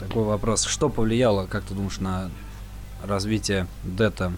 Такой 0.00 0.24
вопрос. 0.24 0.64
Что 0.64 0.88
повлияло, 0.88 1.44
как 1.44 1.64
ты 1.64 1.74
думаешь, 1.74 2.00
на 2.00 2.30
развитие 3.04 3.66
Дета? 3.84 4.32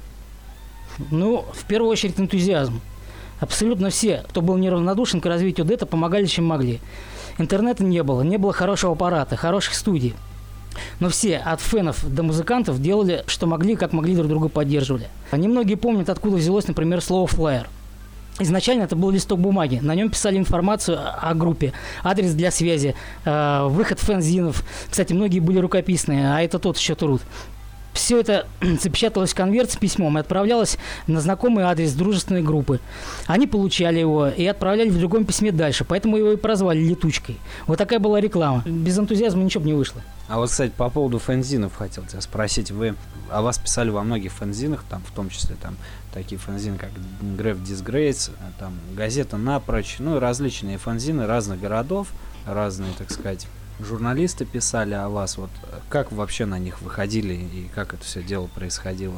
Ну, 1.13 1.45
в 1.55 1.65
первую 1.67 1.93
очередь 1.93 2.19
энтузиазм. 2.19 2.81
Абсолютно 3.41 3.91
все, 3.91 4.25
кто 4.29 4.43
был 4.43 4.57
неравнодушен 4.57 5.21
к 5.21 5.27
развитию 5.27 5.67
Дета, 5.67 5.87
помогали, 5.87 6.27
чем 6.27 6.47
могли. 6.47 6.81
Интернета 7.39 7.83
не 7.83 8.03
было, 8.03 8.23
не 8.23 8.37
было 8.37 8.53
хорошего 8.53 8.93
аппарата, 8.93 9.37
хороших 9.37 9.75
студий. 9.75 10.15
Но 11.01 11.09
все, 11.09 11.39
от 11.39 11.61
фенов 11.61 12.05
до 12.07 12.23
музыкантов, 12.23 12.81
делали, 12.81 13.25
что 13.27 13.47
могли, 13.47 13.77
как 13.77 13.93
могли, 13.93 14.15
друг 14.15 14.29
друга 14.29 14.49
поддерживали. 14.49 15.09
Немногие 15.33 15.77
помнят, 15.77 16.11
откуда 16.11 16.37
взялось, 16.37 16.69
например, 16.69 17.01
слово 17.01 17.27
«флайер». 17.27 17.69
Изначально 18.39 18.85
это 18.85 18.97
был 18.97 19.11
листок 19.11 19.39
бумаги. 19.39 19.81
На 19.83 19.95
нем 19.95 20.09
писали 20.09 20.39
информацию 20.39 20.99
о 20.99 21.35
группе, 21.35 21.73
адрес 22.03 22.33
для 22.33 22.51
связи, 22.51 22.95
э, 23.25 23.67
выход 23.69 23.99
фэнзинов. 23.99 24.65
Кстати, 24.89 25.13
многие 25.13 25.41
были 25.41 25.59
рукописные, 25.59 26.33
а 26.33 26.41
это 26.41 26.59
тот 26.59 26.79
еще 26.79 26.95
труд. 26.95 27.21
Все 28.01 28.19
это 28.19 28.47
запечаталось 28.81 29.33
в 29.33 29.35
конверт 29.35 29.71
с 29.71 29.77
письмом 29.77 30.17
и 30.17 30.23
отправлялось 30.23 30.79
на 31.07 31.21
знакомый 31.21 31.65
адрес 31.65 31.93
дружественной 31.93 32.43
группы. 32.43 32.81
Они 33.27 33.47
получали 33.47 33.99
его 33.99 34.29
и 34.29 34.47
отправляли 34.47 34.89
в 34.89 34.99
другом 34.99 35.27
письме 35.27 35.53
дальше, 35.53 35.85
поэтому 35.85 36.17
его 36.17 36.33
и 36.33 36.37
прозвали 36.37 36.79
«летучкой». 36.79 37.37
Вот 37.67 37.77
такая 37.77 37.99
была 37.99 38.19
реклама. 38.19 38.63
Без 38.65 38.99
энтузиазма 38.99 39.43
ничего 39.43 39.65
бы 39.65 39.67
не 39.69 39.75
вышло. 39.75 40.01
А 40.29 40.39
вот, 40.39 40.49
кстати, 40.49 40.73
по 40.75 40.89
поводу 40.89 41.19
фэнзинов 41.19 41.77
хотел 41.77 42.05
тебя 42.05 42.23
спросить. 42.23 42.71
Вы 42.71 42.95
о 43.31 43.43
вас 43.43 43.59
писали 43.59 43.91
во 43.91 44.03
многих 44.03 44.33
фэнзинах, 44.33 44.83
там, 44.89 45.03
в 45.03 45.15
том 45.15 45.29
числе 45.29 45.57
там 45.61 45.77
такие 46.15 46.39
фэнзины, 46.41 46.79
как 46.79 46.91
Греф 47.21 47.59
Disgrace, 47.59 48.31
там 48.59 48.73
газета 48.97 49.37
Напрочь, 49.37 49.97
ну 49.99 50.17
и 50.17 50.21
различные 50.21 50.79
фэнзины 50.79 51.27
разных 51.27 51.61
городов, 51.61 52.09
разные, 52.47 52.93
так 52.97 53.11
сказать, 53.11 53.47
журналисты 53.85 54.45
писали 54.45 54.95
о 54.95 55.09
вас. 55.09 55.39
Вот 55.39 55.51
как 55.89 56.13
вообще 56.13 56.47
на 56.47 56.59
них 56.59 56.83
выходили 56.83 57.35
и 57.35 57.71
как 57.75 57.95
это 57.95 58.05
все 58.05 58.23
дело 58.23 58.47
происходило? 58.47 59.17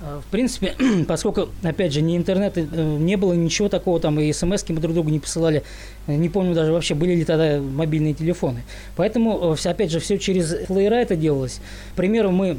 А, 0.00 0.20
в 0.20 0.24
принципе, 0.30 0.74
поскольку, 1.08 1.48
опять 1.62 1.92
же, 1.92 2.02
ни 2.02 2.16
интернета 2.16 2.60
э, 2.60 2.96
не 2.98 3.16
было, 3.16 3.32
ничего 3.32 3.68
такого, 3.68 4.00
там 4.00 4.18
и 4.20 4.32
смс 4.32 4.64
мы 4.68 4.80
друг 4.80 4.94
другу 4.94 5.10
не 5.10 5.20
посылали, 5.20 5.62
э, 6.06 6.14
не 6.14 6.28
помню 6.28 6.54
даже 6.54 6.72
вообще, 6.72 6.94
были 6.94 7.14
ли 7.14 7.24
тогда 7.24 7.60
мобильные 7.60 8.14
телефоны. 8.14 8.64
Поэтому, 8.96 9.54
э, 9.54 9.68
опять 9.68 9.90
же, 9.90 10.00
все 10.00 10.18
через 10.18 10.66
флеера 10.66 10.96
это 10.96 11.16
делалось. 11.16 11.60
К 11.92 11.96
примеру, 11.96 12.32
мы 12.32 12.58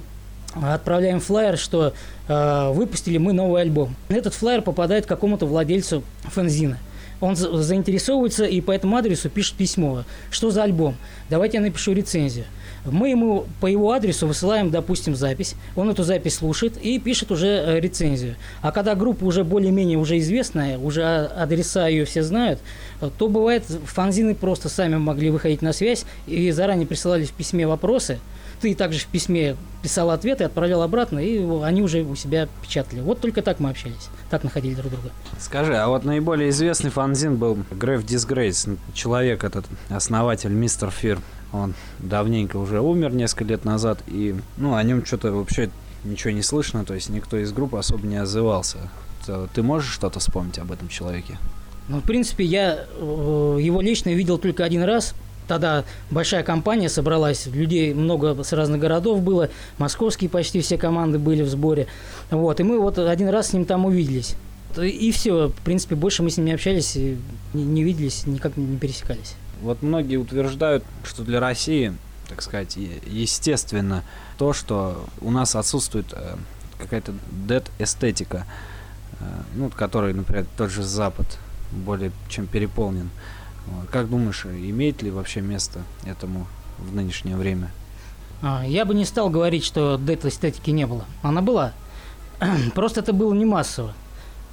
отправляем 0.53 1.19
флайер, 1.19 1.57
что 1.57 1.93
э, 2.27 2.71
выпустили 2.71 3.17
мы 3.17 3.33
новый 3.33 3.61
альбом. 3.61 3.95
Этот 4.09 4.33
флайер 4.33 4.61
попадает 4.61 5.05
к 5.05 5.09
какому-то 5.09 5.45
владельцу 5.45 6.03
фэнзина. 6.23 6.79
Он 7.21 7.35
заинтересовывается 7.35 8.45
и 8.45 8.61
по 8.61 8.71
этому 8.71 8.97
адресу 8.97 9.29
пишет 9.29 9.55
письмо. 9.55 10.03
Что 10.31 10.51
за 10.51 10.63
альбом? 10.63 10.95
Давайте 11.29 11.57
я 11.57 11.63
напишу 11.63 11.93
рецензию. 11.93 12.45
Мы 12.85 13.09
ему 13.09 13.45
по 13.61 13.65
его 13.65 13.91
адресу 13.91 14.27
высылаем, 14.27 14.69
допустим, 14.69 15.15
запись. 15.15 15.55
Он 15.75 15.89
эту 15.89 16.03
запись 16.03 16.35
слушает 16.35 16.77
и 16.77 16.99
пишет 16.99 17.31
уже 17.31 17.47
э, 17.47 17.79
рецензию. 17.79 18.35
А 18.61 18.71
когда 18.71 18.93
группа 18.93 19.23
уже 19.23 19.43
более-менее 19.43 19.97
уже 19.97 20.19
известная, 20.19 20.77
уже 20.77 21.03
адреса 21.03 21.87
ее 21.87 22.05
все 22.05 22.21
знают, 22.21 22.59
э, 23.01 23.09
то 23.17 23.27
бывает 23.27 23.63
фанзины 23.63 24.35
просто 24.35 24.69
сами 24.69 24.97
могли 24.97 25.31
выходить 25.31 25.63
на 25.63 25.73
связь 25.73 26.05
и 26.27 26.51
заранее 26.51 26.85
присылали 26.85 27.25
в 27.25 27.31
письме 27.31 27.65
вопросы. 27.65 28.19
Ты 28.65 28.73
также 28.73 28.97
в 28.97 29.05
письме 29.05 29.57
писал 29.83 30.09
ответ 30.09 30.41
и 30.41 30.43
отправлял 30.43 30.81
обратно, 30.81 31.19
и 31.19 31.37
они 31.61 31.83
уже 31.83 32.01
у 32.01 32.15
себя 32.15 32.49
печатали. 32.63 32.99
Вот 32.99 33.21
только 33.21 33.43
так 33.43 33.59
мы 33.59 33.69
общались, 33.69 34.09
так 34.31 34.43
находили 34.43 34.73
друг 34.73 34.91
друга. 34.91 35.11
Скажи, 35.37 35.77
а 35.77 35.87
вот 35.87 36.03
наиболее 36.03 36.49
известный 36.49 36.89
фанзин 36.89 37.35
был 37.35 37.59
Греф 37.69 38.03
Дисгрейс, 38.03 38.65
человек 38.95 39.43
этот, 39.43 39.67
основатель 39.89 40.49
Мистер 40.49 40.89
Фир. 40.89 41.19
Он 41.53 41.75
давненько 41.99 42.57
уже 42.57 42.81
умер, 42.81 43.13
несколько 43.13 43.43
лет 43.43 43.65
назад, 43.65 43.99
и 44.07 44.33
ну, 44.57 44.73
о 44.73 44.81
нем 44.81 45.05
что-то 45.05 45.31
вообще 45.31 45.69
ничего 46.03 46.31
не 46.31 46.41
слышно, 46.41 46.83
то 46.85 46.95
есть 46.95 47.09
никто 47.09 47.37
из 47.37 47.51
группы 47.51 47.77
особо 47.77 48.07
не 48.07 48.17
отзывался. 48.17 48.79
Ты 49.53 49.61
можешь 49.61 49.93
что-то 49.93 50.19
вспомнить 50.19 50.57
об 50.57 50.71
этом 50.71 50.89
человеке? 50.89 51.37
Ну, 51.87 51.99
в 51.99 52.03
принципе, 52.03 52.43
я 52.43 52.87
э, 52.97 53.57
его 53.61 53.79
лично 53.81 54.09
видел 54.09 54.39
только 54.39 54.63
один 54.63 54.81
раз. 54.81 55.13
Тогда 55.47 55.83
большая 56.09 56.43
компания 56.43 56.89
собралась, 56.89 57.45
людей 57.47 57.93
много 57.93 58.43
с 58.43 58.53
разных 58.53 58.79
городов 58.81 59.21
было, 59.21 59.49
московские 59.77 60.29
почти 60.29 60.61
все 60.61 60.77
команды 60.77 61.19
были 61.19 61.43
в 61.43 61.49
сборе. 61.49 61.87
Вот, 62.31 62.59
и 62.59 62.63
мы 62.63 62.79
вот 62.79 62.97
один 62.97 63.29
раз 63.29 63.49
с 63.49 63.53
ним 63.53 63.65
там 63.65 63.85
увиделись. 63.85 64.35
И 64.77 65.11
все, 65.11 65.47
в 65.47 65.61
принципе, 65.63 65.95
больше 65.95 66.23
мы 66.23 66.29
с 66.29 66.37
ним 66.37 66.47
не 66.47 66.53
общались, 66.53 66.95
не, 66.95 67.23
не 67.53 67.83
виделись, 67.83 68.25
никак 68.25 68.57
не 68.57 68.77
пересекались. 68.77 69.35
Вот 69.61 69.81
многие 69.81 70.17
утверждают, 70.17 70.83
что 71.03 71.23
для 71.23 71.39
России, 71.39 71.93
так 72.27 72.41
сказать, 72.41 72.77
естественно 73.05 74.03
то, 74.37 74.51
что 74.51 75.05
у 75.21 75.31
нас 75.31 75.55
отсутствует 75.55 76.07
э, 76.11 76.35
какая-то 76.77 77.13
дед-эстетика, 77.47 78.45
э, 79.19 79.23
ну, 79.55 79.69
которой, 79.69 80.13
например, 80.13 80.45
тот 80.57 80.71
же 80.71 80.83
Запад 80.83 81.25
более 81.71 82.11
чем 82.27 82.47
переполнен. 82.47 83.09
Как 83.91 84.09
думаешь, 84.09 84.45
имеет 84.45 85.01
ли 85.01 85.11
вообще 85.11 85.41
место 85.41 85.81
этому 86.05 86.47
в 86.77 86.93
нынешнее 86.93 87.35
время? 87.35 87.71
А, 88.41 88.63
я 88.65 88.85
бы 88.85 88.93
не 88.93 89.05
стал 89.05 89.29
говорить, 89.29 89.63
что 89.63 89.97
дед-эстетики 89.97 90.69
не 90.69 90.85
было. 90.85 91.05
Она 91.21 91.41
была. 91.41 91.73
Просто 92.75 92.99
это 92.99 93.13
было 93.13 93.33
не 93.33 93.45
массово. 93.45 93.93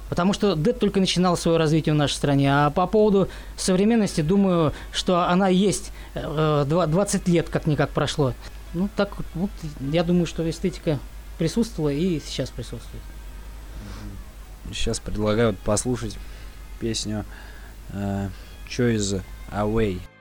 Потому 0.09 0.33
что 0.33 0.55
дэт 0.55 0.79
только 0.79 0.99
начинал 0.99 1.37
свое 1.37 1.57
развитие 1.57 1.93
в 1.93 1.97
нашей 1.97 2.13
стране. 2.13 2.53
А 2.53 2.69
по 2.69 2.87
поводу 2.87 3.29
современности, 3.57 4.21
думаю, 4.21 4.73
что 4.91 5.27
она 5.27 5.47
есть 5.47 5.91
20 6.13 7.27
э, 7.27 7.31
лет 7.31 7.49
как-никак 7.49 7.89
прошло. 7.89 8.33
Ну, 8.73 8.89
так 8.95 9.11
вот, 9.35 9.49
я 9.79 10.03
думаю, 10.03 10.25
что 10.25 10.47
эстетика 10.49 10.99
присутствовала 11.37 11.89
и 11.89 12.19
сейчас 12.19 12.49
присутствует. 12.49 13.03
Сейчас 14.71 14.99
предлагаю 14.99 15.55
послушать 15.65 16.17
песню 16.79 17.25
э, 17.89 18.29
Choice 18.73 19.13
Away. 19.51 20.12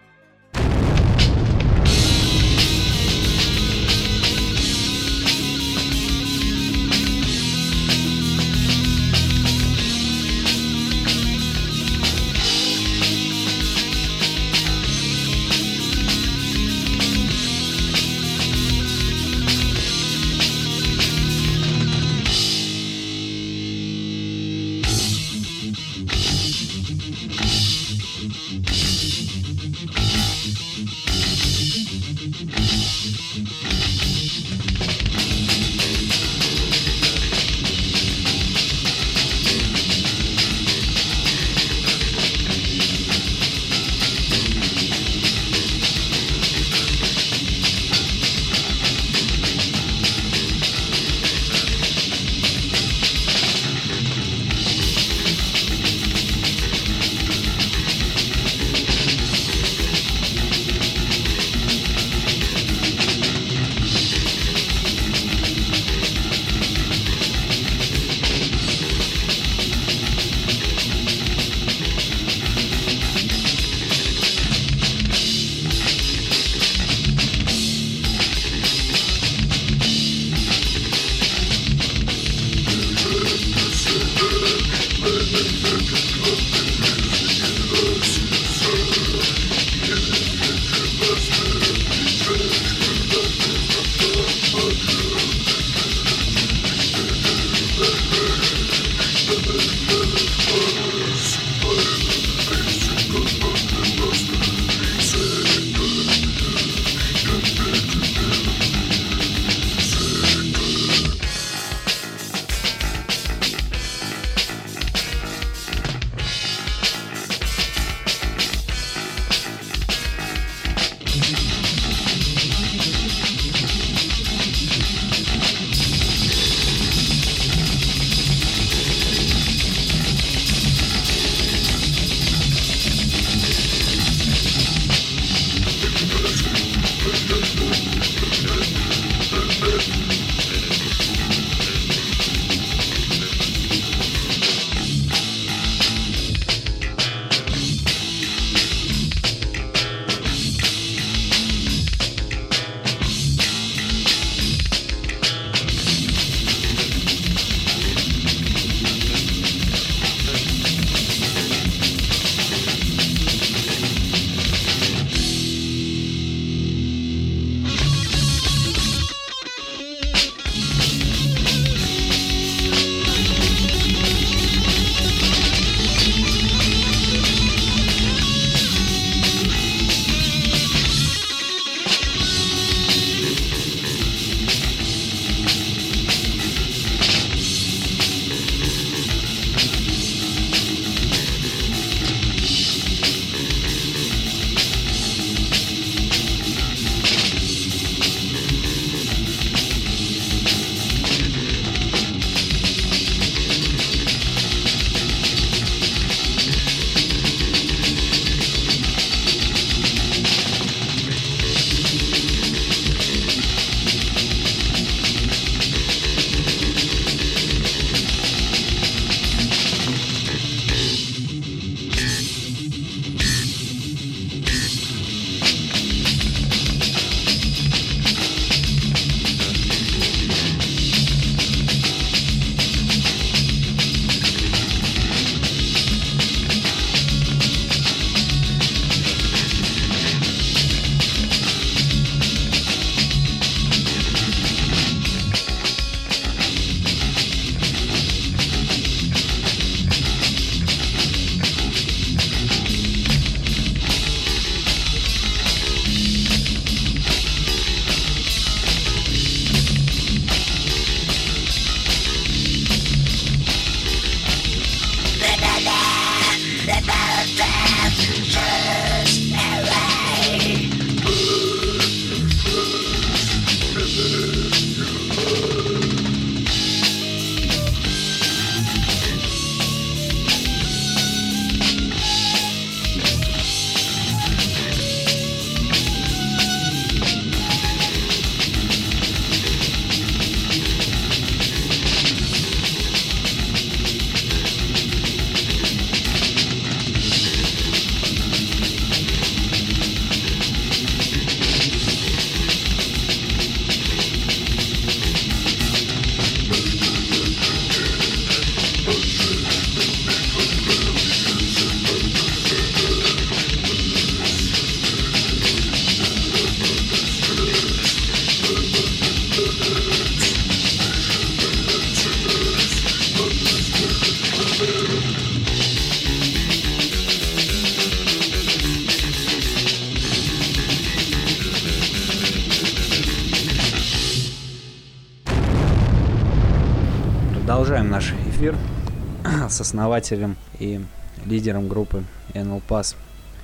Основателем 339.72 340.36
и 340.58 340.84
лидером 341.24 341.66
группы 341.68 342.04
NL 342.34 342.62
Pass. 342.68 342.94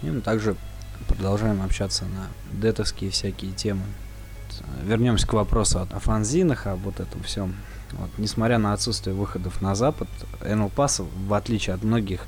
И 0.02 0.10
мы 0.10 0.20
также 0.20 0.56
продолжаем 1.08 1.62
общаться 1.62 2.04
на 2.04 2.26
детовские 2.52 3.10
всякие 3.10 3.52
темы. 3.52 3.82
Вернемся 4.82 5.26
к 5.26 5.32
вопросу 5.32 5.88
о 5.90 5.98
фанзинах, 5.98 6.66
об 6.66 6.80
вот 6.80 7.00
этом 7.00 7.22
всем. 7.22 7.54
Вот, 7.92 8.10
несмотря 8.18 8.58
на 8.58 8.74
отсутствие 8.74 9.16
выходов 9.16 9.62
на 9.62 9.74
Запад, 9.74 10.08
NL 10.40 10.70
Pass, 10.74 11.02
в 11.02 11.32
отличие 11.32 11.74
от 11.74 11.82
многих 11.82 12.20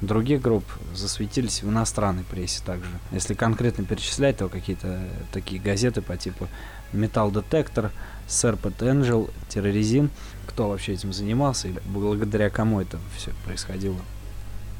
других 0.00 0.40
групп, 0.40 0.64
засветились 0.94 1.64
в 1.64 1.68
иностранной 1.68 2.22
прессе 2.22 2.62
также. 2.64 2.90
Если 3.10 3.34
конкретно 3.34 3.84
перечислять, 3.84 4.36
то 4.36 4.48
какие-то 4.48 5.02
такие 5.32 5.60
газеты 5.60 6.00
по 6.00 6.16
типу 6.16 6.46
Metal 6.92 7.32
Detector, 7.32 7.90
Serpent 8.28 8.78
Angel, 8.78 9.28
Terrorizin, 9.48 10.10
кто 10.48 10.68
вообще 10.68 10.94
этим 10.94 11.12
занимался 11.12 11.68
и 11.68 11.74
благодаря 11.86 12.50
кому 12.50 12.80
это 12.80 12.98
все 13.16 13.32
происходило? 13.44 13.96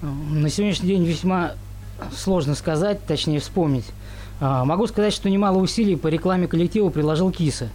На 0.02 0.48
сегодняшний 0.48 0.88
день 0.88 1.04
весьма 1.04 1.52
сложно 2.16 2.54
сказать, 2.54 3.04
точнее 3.06 3.40
вспомнить. 3.40 3.84
А, 4.40 4.64
могу 4.64 4.86
сказать, 4.86 5.12
что 5.12 5.28
немало 5.28 5.58
усилий 5.58 5.96
по 5.96 6.08
рекламе 6.08 6.48
коллектива 6.48 6.90
приложил 6.90 7.30
Киса. 7.30 7.68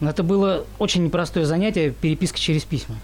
Это 0.00 0.22
было 0.22 0.64
очень 0.78 1.04
непростое 1.04 1.44
занятие, 1.44 1.90
переписка 1.90 2.38
через 2.38 2.64
письма. 2.64 2.96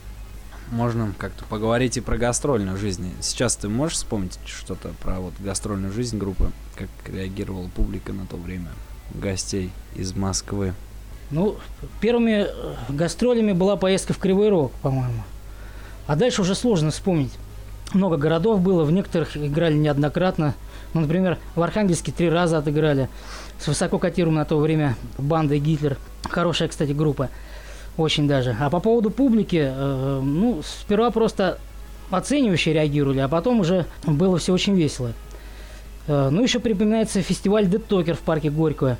Можно 0.70 1.12
как-то 1.18 1.44
поговорить 1.44 1.98
и 1.98 2.00
про 2.00 2.16
гастрольную 2.16 2.78
жизнь. 2.78 3.12
Сейчас 3.20 3.56
ты 3.56 3.68
можешь 3.68 3.98
вспомнить 3.98 4.38
что-то 4.46 4.92
про 5.02 5.20
вот 5.20 5.34
гастрольную 5.38 5.92
жизнь 5.92 6.16
группы? 6.16 6.50
Как 6.76 6.88
реагировала 7.06 7.68
публика 7.68 8.12
на 8.12 8.26
то 8.26 8.36
время? 8.36 8.70
Гостей 9.12 9.70
из 9.94 10.14
Москвы? 10.14 10.72
Ну, 11.34 11.56
первыми 12.00 12.46
э, 12.46 12.74
гастролями 12.90 13.50
была 13.50 13.76
поездка 13.76 14.12
в 14.12 14.18
Кривой 14.18 14.50
Рог, 14.50 14.70
по-моему. 14.82 15.24
А 16.06 16.14
дальше 16.14 16.42
уже 16.42 16.54
сложно 16.54 16.92
вспомнить. 16.92 17.32
Много 17.92 18.16
городов 18.16 18.60
было, 18.60 18.84
в 18.84 18.92
некоторых 18.92 19.36
играли 19.36 19.74
неоднократно. 19.74 20.54
Ну, 20.92 21.00
например, 21.00 21.38
в 21.56 21.62
Архангельске 21.62 22.12
три 22.12 22.30
раза 22.30 22.58
отыграли. 22.58 23.08
С 23.58 23.66
высоко 23.66 23.98
котируемой 23.98 24.38
на 24.38 24.44
то 24.44 24.58
время 24.58 24.94
бандой 25.18 25.58
Гитлер. 25.58 25.96
Хорошая, 26.22 26.68
кстати, 26.68 26.92
группа. 26.92 27.30
Очень 27.96 28.28
даже. 28.28 28.56
А 28.60 28.70
по 28.70 28.78
поводу 28.78 29.10
публики, 29.10 29.72
э, 29.74 30.20
ну, 30.22 30.62
сперва 30.62 31.10
просто 31.10 31.58
оценивающе 32.10 32.74
реагировали, 32.74 33.18
а 33.18 33.28
потом 33.28 33.58
уже 33.58 33.86
было 34.04 34.38
все 34.38 34.52
очень 34.52 34.76
весело. 34.76 35.12
Э, 36.06 36.28
ну, 36.30 36.44
еще 36.44 36.60
припоминается 36.60 37.22
фестиваль 37.22 37.64
Talker 37.64 38.14
в 38.14 38.20
парке 38.20 38.50
Горького. 38.50 38.98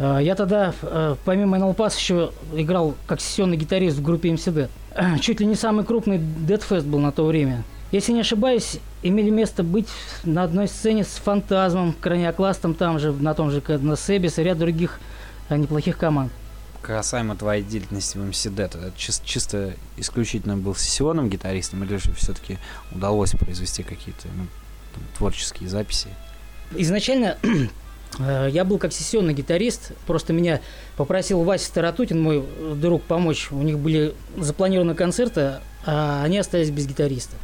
Э, 0.00 0.18
я 0.22 0.34
тогда, 0.34 0.74
э, 0.82 1.16
помимо 1.24 1.58
Pass, 1.74 1.96
еще 1.96 2.32
играл 2.54 2.94
как 3.06 3.20
сессионный 3.20 3.58
гитарист 3.58 3.98
в 3.98 4.02
группе 4.02 4.30
Dead. 4.30 4.68
Чуть 5.20 5.40
ли 5.40 5.46
не 5.46 5.54
самый 5.54 5.84
крупный 5.84 6.18
Deadfest 6.18 6.84
был 6.84 6.98
на 6.98 7.12
то 7.12 7.26
время. 7.26 7.62
Если 7.92 8.12
не 8.12 8.20
ошибаюсь, 8.20 8.78
имели 9.02 9.30
место 9.30 9.62
быть 9.62 9.88
на 10.24 10.44
одной 10.44 10.68
сцене 10.68 11.04
с 11.04 11.20
Фантазмом, 11.24 11.92
Краниокластом, 12.00 12.74
там 12.74 12.98
же, 12.98 13.12
на 13.12 13.34
том 13.34 13.50
же 13.50 13.62
на 13.66 13.96
Себис 13.96 14.38
и 14.38 14.42
ряд 14.42 14.58
других 14.58 15.00
э, 15.50 15.56
неплохих 15.56 15.98
команд. 15.98 16.32
Касаемо 16.80 17.36
твоей 17.36 17.62
деятельности 17.62 18.16
в 18.16 18.22
Dead, 18.54 18.68
это 18.68 18.92
чис- 18.96 19.20
чисто 19.22 19.74
исключительно 19.98 20.56
был 20.56 20.74
сессионным 20.74 21.28
гитаристом 21.28 21.84
или 21.84 21.96
же 21.96 22.14
все-таки 22.14 22.58
удалось 22.90 23.32
произвести 23.32 23.82
какие-то 23.82 24.28
ну, 24.34 24.46
там, 24.94 25.02
творческие 25.18 25.68
записи? 25.68 26.08
Изначально 26.74 27.36
я 28.18 28.64
был 28.64 28.78
как 28.78 28.92
сессионный 28.92 29.34
гитарист, 29.34 29.92
просто 30.06 30.32
меня 30.32 30.60
попросил 30.96 31.42
Вася 31.42 31.66
Старотутин, 31.66 32.20
мой 32.20 32.44
друг, 32.74 33.02
помочь. 33.02 33.48
У 33.50 33.62
них 33.62 33.78
были 33.78 34.14
запланированы 34.36 34.94
концерты, 34.94 35.60
а 35.86 36.22
они 36.24 36.38
остались 36.38 36.70
без 36.70 36.86
гитариста. 36.86 37.36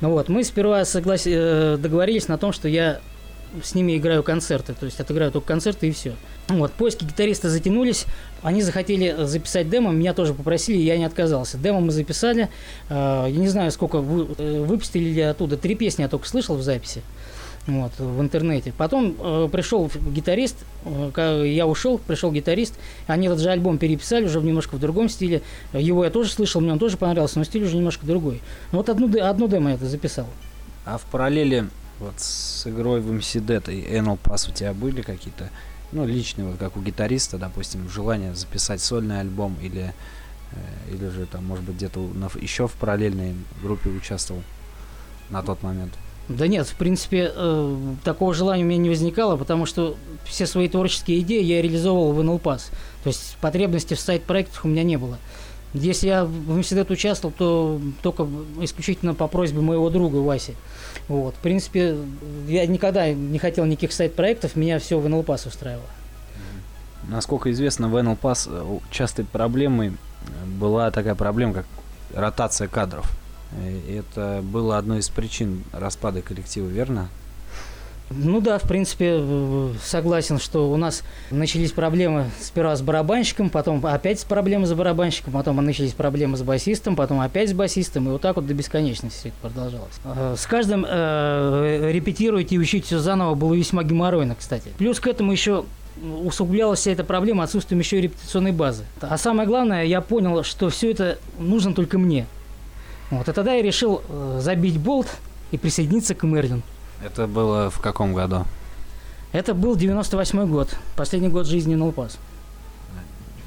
Ну 0.00 0.10
вот, 0.10 0.28
мы 0.28 0.44
сперва 0.44 0.84
соглас... 0.84 1.22
Э, 1.26 1.76
договорились 1.78 2.28
на 2.28 2.36
том, 2.36 2.52
что 2.52 2.68
я 2.68 3.00
с 3.62 3.74
ними 3.74 3.96
играю 3.96 4.22
концерты, 4.22 4.74
то 4.74 4.84
есть 4.84 5.00
отыграю 5.00 5.30
только 5.30 5.46
концерты 5.46 5.88
и 5.88 5.92
все. 5.92 6.14
Вот, 6.48 6.72
поиски 6.72 7.04
гитариста 7.04 7.48
затянулись, 7.48 8.04
они 8.42 8.62
захотели 8.62 9.24
записать 9.24 9.70
демо, 9.70 9.92
меня 9.92 10.12
тоже 10.12 10.34
попросили, 10.34 10.78
я 10.78 10.98
не 10.98 11.04
отказался. 11.04 11.56
Демо 11.56 11.80
мы 11.80 11.92
записали, 11.92 12.48
э, 12.90 13.26
я 13.28 13.38
не 13.38 13.48
знаю, 13.48 13.70
сколько 13.70 13.98
вы, 13.98 14.24
выпустили 14.64 15.10
ли 15.10 15.22
оттуда, 15.22 15.56
три 15.56 15.74
песни 15.74 16.02
я 16.02 16.08
только 16.08 16.28
слышал 16.28 16.56
в 16.56 16.62
записи 16.62 17.02
вот, 17.66 17.92
в 17.98 18.20
интернете. 18.20 18.72
Потом 18.76 19.16
э, 19.18 19.48
пришел 19.50 19.90
гитарист, 20.10 20.56
э, 20.84 21.44
я 21.46 21.66
ушел, 21.66 21.98
пришел 21.98 22.30
гитарист, 22.30 22.74
они 23.06 23.26
этот 23.26 23.40
же 23.40 23.50
альбом 23.50 23.78
переписали 23.78 24.26
уже 24.26 24.40
немножко 24.40 24.76
в 24.76 24.80
другом 24.80 25.08
стиле. 25.08 25.42
Его 25.72 26.04
я 26.04 26.10
тоже 26.10 26.30
слышал, 26.30 26.60
мне 26.60 26.72
он 26.72 26.78
тоже 26.78 26.96
понравился, 26.96 27.38
но 27.38 27.44
стиль 27.44 27.64
уже 27.64 27.76
немножко 27.76 28.06
другой. 28.06 28.42
Ну 28.72 28.78
вот 28.78 28.88
одну, 28.88 29.10
одну 29.22 29.48
демо 29.48 29.70
я 29.70 29.76
это 29.76 29.86
записал. 29.86 30.26
А 30.84 30.98
в 30.98 31.02
параллели 31.04 31.66
вот 32.00 32.14
с 32.18 32.66
игрой 32.66 33.00
в 33.00 33.10
MC 33.10 33.44
Dead 33.44 33.72
и 33.72 33.94
Anal 33.94 34.18
Pass 34.22 34.50
у 34.50 34.52
тебя 34.52 34.74
были 34.74 35.02
какие-то, 35.02 35.50
ну, 35.92 36.06
личные, 36.06 36.46
вот 36.46 36.58
как 36.58 36.76
у 36.76 36.82
гитариста, 36.82 37.38
допустим, 37.38 37.88
желание 37.88 38.34
записать 38.34 38.82
сольный 38.82 39.20
альбом 39.20 39.56
или, 39.62 39.94
э, 40.52 40.92
или 40.92 41.08
же 41.08 41.26
там, 41.26 41.46
может 41.46 41.64
быть, 41.64 41.76
где-то 41.76 42.06
еще 42.40 42.68
в 42.68 42.72
параллельной 42.72 43.34
группе 43.62 43.88
участвовал 43.88 44.42
на 45.30 45.42
тот 45.42 45.62
момент? 45.62 45.94
Да 46.28 46.46
нет, 46.46 46.66
в 46.66 46.76
принципе, 46.76 47.30
э, 47.34 47.76
такого 48.02 48.32
желания 48.32 48.62
у 48.62 48.66
меня 48.66 48.78
не 48.78 48.88
возникало, 48.88 49.36
потому 49.36 49.66
что 49.66 49.94
все 50.24 50.46
свои 50.46 50.68
творческие 50.68 51.20
идеи 51.20 51.42
я 51.42 51.60
реализовывал 51.60 52.12
в 52.12 52.20
NLPass. 52.20 52.70
То 53.02 53.08
есть 53.08 53.36
потребности 53.42 53.92
в 53.92 54.00
сайт-проектах 54.00 54.64
у 54.64 54.68
меня 54.68 54.84
не 54.84 54.96
было. 54.96 55.18
Если 55.74 56.06
я 56.06 56.24
в 56.24 56.56
Институт 56.56 56.90
участвовал, 56.90 57.34
то 57.36 57.80
только 58.00 58.26
исключительно 58.60 59.12
по 59.12 59.26
просьбе 59.26 59.60
моего 59.60 59.90
друга 59.90 60.16
Васи. 60.16 60.54
Вот. 61.08 61.34
В 61.34 61.38
принципе, 61.38 61.96
я 62.46 62.66
никогда 62.66 63.12
не 63.12 63.38
хотел 63.38 63.66
никаких 63.66 63.92
сайт-проектов, 63.92 64.56
меня 64.56 64.78
все 64.78 64.98
в 64.98 65.06
NLPass 65.06 65.48
устраивало. 65.48 65.84
Насколько 67.08 67.50
известно, 67.52 67.88
в 67.88 67.96
NLPass 67.96 68.48
э, 68.48 68.78
частой 68.90 69.26
проблемой 69.26 69.92
была 70.46 70.90
такая 70.90 71.14
проблема, 71.14 71.52
как 71.52 71.66
ротация 72.14 72.68
кадров. 72.68 73.10
Это 73.88 74.40
было 74.42 74.78
одной 74.78 74.98
из 74.98 75.08
причин 75.08 75.64
распада 75.72 76.22
коллектива, 76.22 76.66
верно? 76.66 77.08
Ну 78.10 78.40
да, 78.40 78.58
в 78.58 78.68
принципе, 78.68 79.22
согласен, 79.82 80.38
что 80.38 80.70
у 80.70 80.76
нас 80.76 81.02
начались 81.30 81.72
проблемы 81.72 82.26
сперва 82.40 82.76
с 82.76 82.82
барабанщиком, 82.82 83.48
потом 83.48 83.84
опять 83.86 84.20
с 84.20 84.24
проблемы 84.24 84.66
с 84.66 84.74
барабанщиком, 84.74 85.32
потом 85.32 85.56
начались 85.56 85.92
проблемы 85.92 86.36
с 86.36 86.42
басистом, 86.42 86.96
потом 86.96 87.20
опять 87.20 87.50
с 87.50 87.52
басистом, 87.54 88.08
и 88.08 88.10
вот 88.12 88.20
так 88.20 88.36
вот 88.36 88.46
до 88.46 88.52
бесконечности 88.52 89.18
все 89.18 89.28
это 89.28 89.36
продолжалось. 89.40 89.94
Э, 90.04 90.34
с 90.36 90.46
каждым 90.46 90.84
э, 90.86 91.90
репетировать 91.92 92.52
и 92.52 92.58
учить 92.58 92.84
все 92.84 92.98
заново 92.98 93.34
было 93.34 93.54
весьма 93.54 93.82
геморройно, 93.84 94.34
кстати. 94.34 94.68
Плюс 94.76 95.00
к 95.00 95.06
этому 95.06 95.32
еще 95.32 95.64
усугублялась 96.22 96.80
вся 96.80 96.90
эта 96.90 97.04
проблема 97.04 97.44
отсутствием 97.44 97.80
еще 97.80 97.98
и 97.98 98.02
репетиционной 98.02 98.52
базы. 98.52 98.84
А 99.00 99.16
самое 99.16 99.48
главное, 99.48 99.84
я 99.84 100.00
понял, 100.00 100.42
что 100.42 100.68
все 100.68 100.90
это 100.90 101.18
нужно 101.38 101.72
только 101.72 101.98
мне. 101.98 102.26
Вот, 103.10 103.28
и 103.28 103.32
тогда 103.32 103.54
я 103.54 103.62
решил 103.62 104.02
э, 104.08 104.38
забить 104.42 104.78
болт 104.78 105.08
и 105.50 105.58
присоединиться 105.58 106.14
к 106.14 106.22
Мерлин. 106.24 106.62
Это 107.04 107.26
было 107.26 107.70
в 107.70 107.80
каком 107.80 108.14
году? 108.14 108.44
Это 109.32 109.54
был 109.54 109.76
98 109.76 110.46
год, 110.46 110.76
последний 110.96 111.28
год 111.28 111.46
жизни 111.46 111.74
Нолпас. 111.74 112.18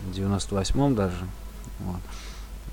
В 0.06 0.18
98-м 0.18 0.96
даже? 0.96 1.16
Вот. 1.80 2.02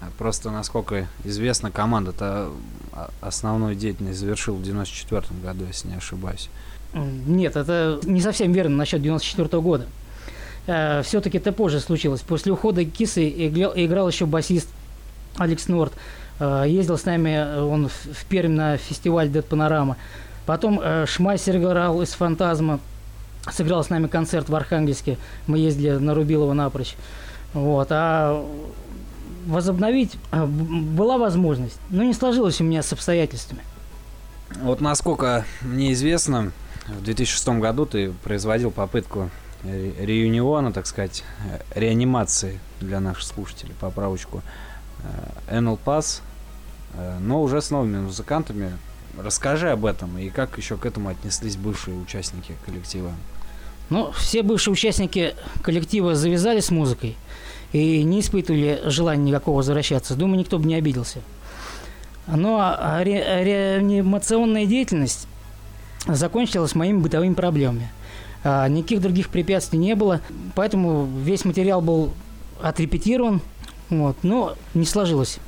А 0.00 0.06
Просто, 0.18 0.50
насколько 0.50 1.08
известно, 1.24 1.70
команда-то 1.70 2.50
а, 2.92 3.10
основную 3.20 3.74
деятельность 3.74 4.18
завершила 4.18 4.56
в 4.56 4.62
94 4.62 5.22
году, 5.42 5.64
если 5.66 5.88
не 5.88 5.96
ошибаюсь. 5.96 6.50
Нет, 6.92 7.56
это 7.56 8.00
не 8.04 8.20
совсем 8.20 8.52
верно 8.52 8.76
насчет 8.76 9.02
94 9.02 9.60
года. 9.60 9.86
Все-таки 10.66 11.38
это 11.38 11.52
позже 11.52 11.80
случилось. 11.80 12.20
После 12.20 12.52
ухода 12.52 12.84
Кисы 12.84 13.28
играл 13.28 14.08
еще 14.08 14.26
басист 14.26 14.68
Алекс 15.36 15.68
Норд. 15.68 15.92
Э, 16.40 16.64
Ездил 16.66 16.98
с 16.98 17.04
нами 17.04 17.30
э, 17.30 17.60
он 17.60 17.88
в 17.88 18.24
Пермь 18.28 18.52
на 18.52 18.76
фестиваль 18.76 19.28
Дед 19.30 19.46
Панорама. 19.46 19.96
Потом 20.46 20.80
э, 20.82 21.06
Шмайсер 21.06 21.56
играл 21.56 22.02
из 22.02 22.12
Фантазма. 22.12 22.80
Сыграл 23.52 23.84
с 23.84 23.90
нами 23.90 24.06
концерт 24.06 24.48
в 24.48 24.54
Архангельске. 24.54 25.18
Мы 25.46 25.58
ездили 25.58 25.90
на 25.96 26.14
Рубилова 26.14 26.52
напрочь. 26.54 26.94
Вот. 27.52 27.88
А 27.90 28.42
возобновить 29.46 30.16
была 30.32 31.18
возможность, 31.18 31.78
но 31.90 32.02
не 32.02 32.14
сложилось 32.14 32.60
у 32.62 32.64
меня 32.64 32.82
с 32.82 32.92
обстоятельствами. 32.94 33.60
Вот 34.62 34.80
насколько 34.80 35.44
мне 35.60 35.92
известно, 35.92 36.52
в 36.88 37.02
2006 37.04 37.48
году 37.60 37.84
ты 37.84 38.12
производил 38.24 38.70
попытку 38.70 39.28
ре- 39.62 39.92
реюниона, 40.00 40.72
так 40.72 40.86
сказать, 40.86 41.24
реанимации 41.74 42.58
для 42.80 43.00
наших 43.00 43.24
слушателей, 43.24 43.74
поправочку 43.80 44.42
э, 45.48 45.58
NL 45.58 45.78
Pass, 45.84 46.20
э, 46.94 47.18
но 47.20 47.42
уже 47.42 47.60
с 47.62 47.70
новыми 47.70 47.98
музыкантами. 48.00 48.72
Расскажи 49.22 49.70
об 49.70 49.86
этом 49.86 50.18
и 50.18 50.28
как 50.28 50.58
еще 50.58 50.76
к 50.76 50.84
этому 50.86 51.08
отнеслись 51.08 51.56
бывшие 51.56 51.96
участники 51.96 52.54
коллектива. 52.66 53.12
Ну, 53.90 54.10
все 54.12 54.42
бывшие 54.42 54.72
участники 54.72 55.34
коллектива 55.62 56.14
завязали 56.14 56.60
с 56.60 56.70
музыкой 56.70 57.16
и 57.72 58.02
не 58.02 58.20
испытывали 58.20 58.80
желания 58.86 59.22
никакого 59.24 59.56
возвращаться. 59.58 60.14
Думаю, 60.16 60.38
никто 60.40 60.58
бы 60.58 60.66
не 60.66 60.74
обиделся. 60.74 61.20
Но 62.26 62.58
а, 62.60 63.04
ре- 63.04 63.44
реанимационная 63.44 64.64
деятельность 64.66 65.28
закончилась 66.06 66.74
моими 66.74 66.98
бытовыми 66.98 67.34
проблемами. 67.34 67.90
А, 68.42 68.66
Никаких 68.68 69.00
других 69.00 69.28
препятствий 69.28 69.78
не 69.78 69.94
было, 69.94 70.20
поэтому 70.54 71.06
весь 71.22 71.44
материал 71.44 71.80
был 71.80 72.12
отрепетирован, 72.62 73.42
вот, 74.02 74.16
но 74.22 74.54
не 74.74 74.84
сложилось. 74.86 75.38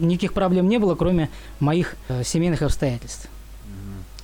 Никаких 0.00 0.32
проблем 0.32 0.68
не 0.68 0.78
было, 0.78 0.94
кроме 0.94 1.28
моих 1.60 1.96
э, 2.08 2.24
семейных 2.24 2.62
обстоятельств. 2.62 3.28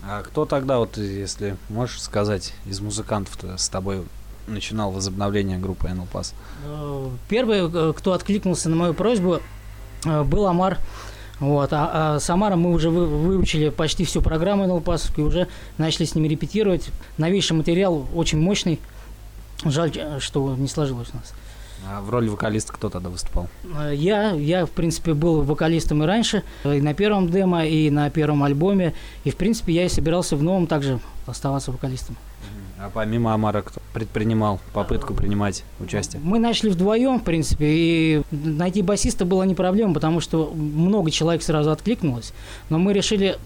А 0.04 0.22
кто 0.22 0.46
тогда, 0.46 0.78
вот 0.78 0.96
если 0.96 1.56
можешь 1.68 2.02
сказать, 2.02 2.54
из 2.66 2.80
музыкантов 2.80 3.38
с 3.56 3.68
тобой 3.68 4.02
начинал 4.48 4.90
возобновление 4.90 5.58
группы 5.58 5.86
NL 5.86 6.08
Pass? 6.12 6.34
Э, 6.64 7.08
Первый, 7.28 7.70
э, 7.72 7.92
кто 7.96 8.12
откликнулся 8.12 8.68
на 8.68 8.76
мою 8.76 8.94
просьбу, 8.94 9.40
э, 10.04 10.22
был 10.24 10.46
Амар. 10.46 10.78
Вот. 11.38 11.72
А, 11.72 12.14
а 12.16 12.20
с 12.20 12.28
Амаром 12.30 12.60
мы 12.60 12.72
уже 12.72 12.90
вы- 12.90 13.06
выучили 13.06 13.68
почти 13.68 14.04
всю 14.04 14.22
программу 14.22 14.66
НЛПАСовку 14.66 15.20
и 15.20 15.24
уже 15.24 15.48
начали 15.78 16.04
с 16.04 16.14
ними 16.14 16.28
репетировать. 16.28 16.90
Новейший 17.18 17.56
материал, 17.56 18.06
очень 18.14 18.40
мощный. 18.40 18.80
Жаль, 19.64 19.92
что 20.20 20.54
не 20.56 20.68
сложилось 20.68 21.08
у 21.12 21.16
нас. 21.16 21.32
А 21.88 22.00
в 22.00 22.10
роли 22.10 22.28
вокалиста 22.28 22.72
кто 22.72 22.88
тогда 22.90 23.10
выступал? 23.10 23.48
Э, 23.78 23.92
Я, 23.94 24.30
я, 24.32 24.66
в 24.66 24.70
принципе, 24.70 25.14
был 25.14 25.42
вокалистом 25.42 26.02
и 26.02 26.06
раньше, 26.06 26.42
и 26.64 26.80
на 26.80 26.94
первом 26.94 27.28
демо, 27.28 27.64
и 27.66 27.90
на 27.90 28.10
первом 28.10 28.42
альбоме. 28.44 28.94
И, 29.24 29.30
в 29.30 29.36
принципе, 29.36 29.72
я 29.72 29.84
и 29.86 29.88
собирался 29.88 30.36
в 30.36 30.42
новом 30.42 30.66
также 30.66 31.00
оставаться 31.26 31.72
вокалистом. 31.72 32.16
А 32.78 32.90
помимо 32.92 33.32
Амара 33.32 33.62
кто 33.62 33.80
предпринимал 33.94 34.58
попытку 34.72 35.14
принимать 35.14 35.62
участие? 35.78 36.20
Мы 36.24 36.40
начали 36.40 36.68
вдвоем, 36.68 37.20
в 37.20 37.22
принципе, 37.22 37.66
и 37.68 38.22
найти 38.32 38.82
басиста 38.82 39.24
было 39.24 39.44
не 39.44 39.54
проблема, 39.54 39.94
потому 39.94 40.20
что 40.20 40.52
много 40.52 41.12
человек 41.12 41.44
сразу 41.44 41.70
откликнулось. 41.70 42.32
Но 42.70 42.80
мы 42.80 42.92
решили 42.92 43.38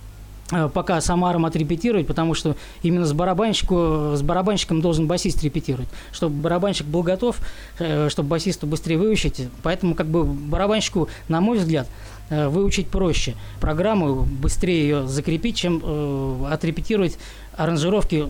пока 0.72 1.00
с 1.00 1.10
Амаром 1.10 1.44
отрепетировать, 1.44 2.06
потому 2.06 2.34
что 2.34 2.56
именно 2.82 3.04
с, 3.04 3.12
барабанщику, 3.12 4.12
с 4.14 4.22
барабанщиком 4.22 4.80
должен 4.80 5.06
басист 5.06 5.42
репетировать, 5.42 5.88
чтобы 6.12 6.36
барабанщик 6.40 6.86
был 6.86 7.02
готов, 7.02 7.38
э, 7.78 8.08
чтобы 8.10 8.28
басисту 8.30 8.66
быстрее 8.66 8.98
выучить. 8.98 9.48
Поэтому 9.62 9.94
как 9.94 10.06
бы 10.06 10.24
барабанщику, 10.24 11.08
на 11.28 11.40
мой 11.40 11.58
взгляд, 11.58 11.88
э, 12.30 12.48
выучить 12.48 12.88
проще. 12.88 13.34
Программу 13.60 14.22
быстрее 14.22 14.82
ее 14.82 15.06
закрепить, 15.08 15.56
чем 15.56 15.82
э, 15.82 16.46
отрепетировать 16.50 17.18
аранжировки 17.56 18.28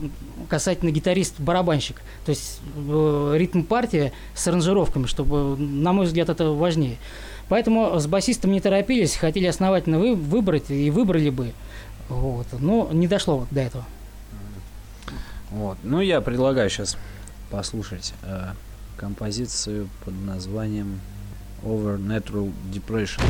касательно 0.49 0.91
гитарист-барабанщик. 0.91 2.01
То 2.25 2.31
есть 2.31 2.61
э, 2.77 3.35
ритм 3.37 3.63
партия 3.63 4.13
с 4.35 4.47
аранжировками, 4.47 5.07
чтобы, 5.07 5.57
на 5.59 5.93
мой 5.93 6.07
взгляд, 6.07 6.31
это 6.31 6.51
важнее. 6.51 6.97
Поэтому 7.49 7.99
с 7.99 8.07
басистом 8.07 8.53
не 8.53 8.61
торопились, 8.61 9.17
хотели 9.17 9.47
основательно 9.47 9.99
вы, 9.99 10.15
выбрать 10.15 10.71
и 10.71 10.91
выбрали 10.91 11.31
бы. 11.31 11.53
Вот. 12.09 12.47
Но 12.59 12.91
не 12.93 13.09
дошло 13.09 13.39
вот 13.39 13.49
до 13.51 13.61
этого. 13.61 13.85
Вот. 15.51 15.79
Ну, 15.83 16.01
я 16.01 16.21
предлагаю 16.21 16.71
сейчас 16.71 16.97
послушать 17.51 18.15
э, 18.23 18.53
композицию 18.97 19.89
под 20.05 20.15
названием 20.15 21.01
Over 21.63 21.99
Natural 21.99 22.53
Depression. 22.73 23.23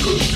good, 0.00 0.32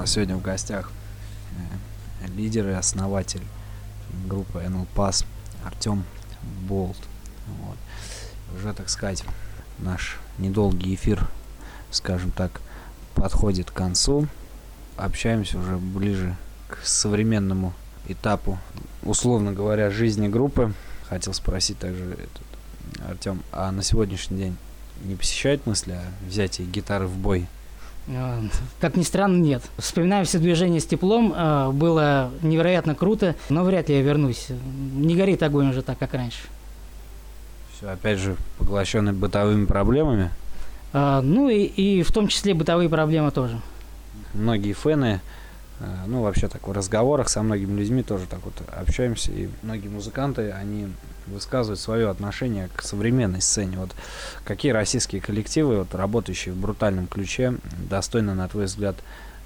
нас 0.00 0.12
сегодня 0.12 0.34
в 0.34 0.40
гостях 0.40 0.90
э, 2.22 2.26
лидер 2.28 2.66
и 2.68 2.72
основатель 2.72 3.42
группы 4.26 4.58
NL 4.60 4.86
Pass 4.94 5.26
Артем 5.62 6.04
Болт. 6.66 6.96
Вот. 7.46 7.76
Уже, 8.56 8.72
так 8.72 8.88
сказать, 8.88 9.24
наш 9.78 10.18
недолгий 10.38 10.94
эфир, 10.94 11.28
скажем 11.90 12.30
так, 12.30 12.62
подходит 13.14 13.70
к 13.70 13.74
концу. 13.74 14.26
Общаемся 14.96 15.58
уже 15.58 15.76
ближе 15.76 16.34
к 16.68 16.78
современному 16.82 17.74
этапу, 18.08 18.58
условно 19.02 19.52
говоря, 19.52 19.90
жизни 19.90 20.28
группы. 20.28 20.72
Хотел 21.10 21.34
спросить 21.34 21.78
также, 21.78 22.16
Артем, 23.06 23.42
а 23.52 23.70
на 23.70 23.82
сегодняшний 23.82 24.38
день 24.38 24.56
не 25.04 25.14
посещает 25.14 25.66
мысли 25.66 25.92
о 25.92 26.04
взятии 26.26 26.62
гитары 26.62 27.06
в 27.06 27.18
бой? 27.18 27.46
Э, 28.08 28.40
Как 28.80 28.96
ни 28.96 29.02
странно, 29.02 29.36
нет. 29.40 29.62
Вспоминаем 29.78 30.24
все 30.24 30.38
движения 30.38 30.80
с 30.80 30.86
теплом, 30.86 31.32
э, 31.36 31.70
было 31.72 32.30
невероятно 32.42 32.94
круто, 32.94 33.34
но 33.48 33.64
вряд 33.64 33.88
ли 33.88 33.96
я 33.96 34.02
вернусь. 34.02 34.48
Не 34.96 35.14
горит 35.16 35.42
огонь 35.42 35.70
уже 35.70 35.82
так, 35.82 35.98
как 35.98 36.14
раньше. 36.14 36.40
Все, 37.76 37.88
опять 37.88 38.18
же, 38.18 38.36
поглощенный 38.58 39.12
бытовыми 39.12 39.66
проблемами. 39.66 40.30
Э, 40.92 41.20
Ну 41.22 41.48
и, 41.48 41.62
и 41.64 42.02
в 42.02 42.12
том 42.12 42.28
числе 42.28 42.54
бытовые 42.54 42.88
проблемы 42.88 43.30
тоже. 43.30 43.60
Многие 44.34 44.72
фэны, 44.72 45.20
ну, 46.06 46.22
вообще 46.22 46.48
так 46.48 46.66
в 46.68 46.72
разговорах 46.72 47.28
со 47.28 47.42
многими 47.42 47.78
людьми 47.78 48.02
тоже 48.02 48.26
так 48.26 48.40
вот 48.44 48.54
общаемся, 48.68 49.32
и 49.32 49.48
многие 49.62 49.88
музыканты, 49.88 50.50
они 50.50 50.88
высказывают 51.26 51.80
свое 51.80 52.08
отношение 52.10 52.68
к 52.74 52.82
современной 52.82 53.40
сцене. 53.40 53.78
Вот 53.78 53.90
какие 54.44 54.72
российские 54.72 55.20
коллективы, 55.20 55.78
вот, 55.78 55.94
работающие 55.94 56.52
в 56.54 56.58
брутальном 56.58 57.06
ключе, 57.06 57.54
достойны, 57.88 58.34
на 58.34 58.48
твой 58.48 58.66
взгляд, 58.66 58.96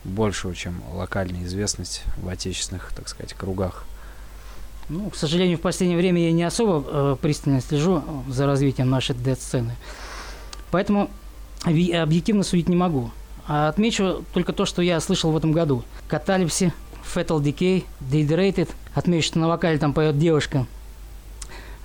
большего, 0.04 0.54
чем 0.54 0.82
локальная 0.92 1.44
известность 1.44 2.02
в 2.16 2.28
отечественных, 2.28 2.92
так 2.94 3.08
сказать, 3.08 3.34
кругах? 3.34 3.84
Ну, 4.88 5.08
к 5.10 5.16
сожалению, 5.16 5.56
в 5.56 5.62
последнее 5.62 5.98
время 5.98 6.22
я 6.22 6.32
не 6.32 6.42
особо 6.42 6.84
э, 6.86 7.16
пристально 7.20 7.60
слежу 7.60 8.02
за 8.28 8.46
развитием 8.46 8.90
нашей 8.90 9.14
дед-сцены. 9.14 9.76
Поэтому 10.70 11.08
объективно 11.64 12.42
судить 12.42 12.68
не 12.68 12.76
могу. 12.76 13.10
А 13.46 13.68
отмечу 13.68 14.24
только 14.32 14.52
то, 14.52 14.64
что 14.64 14.82
я 14.82 15.00
слышал 15.00 15.30
в 15.30 15.36
этом 15.36 15.52
году. 15.52 15.84
Каталипси, 16.08 16.72
Fatal 17.14 17.40
Decay, 17.42 17.84
Dehydrated. 18.00 18.70
Отмечу, 18.94 19.26
что 19.26 19.38
на 19.38 19.48
вокале 19.48 19.78
там 19.78 19.92
поет 19.92 20.18
девушка. 20.18 20.66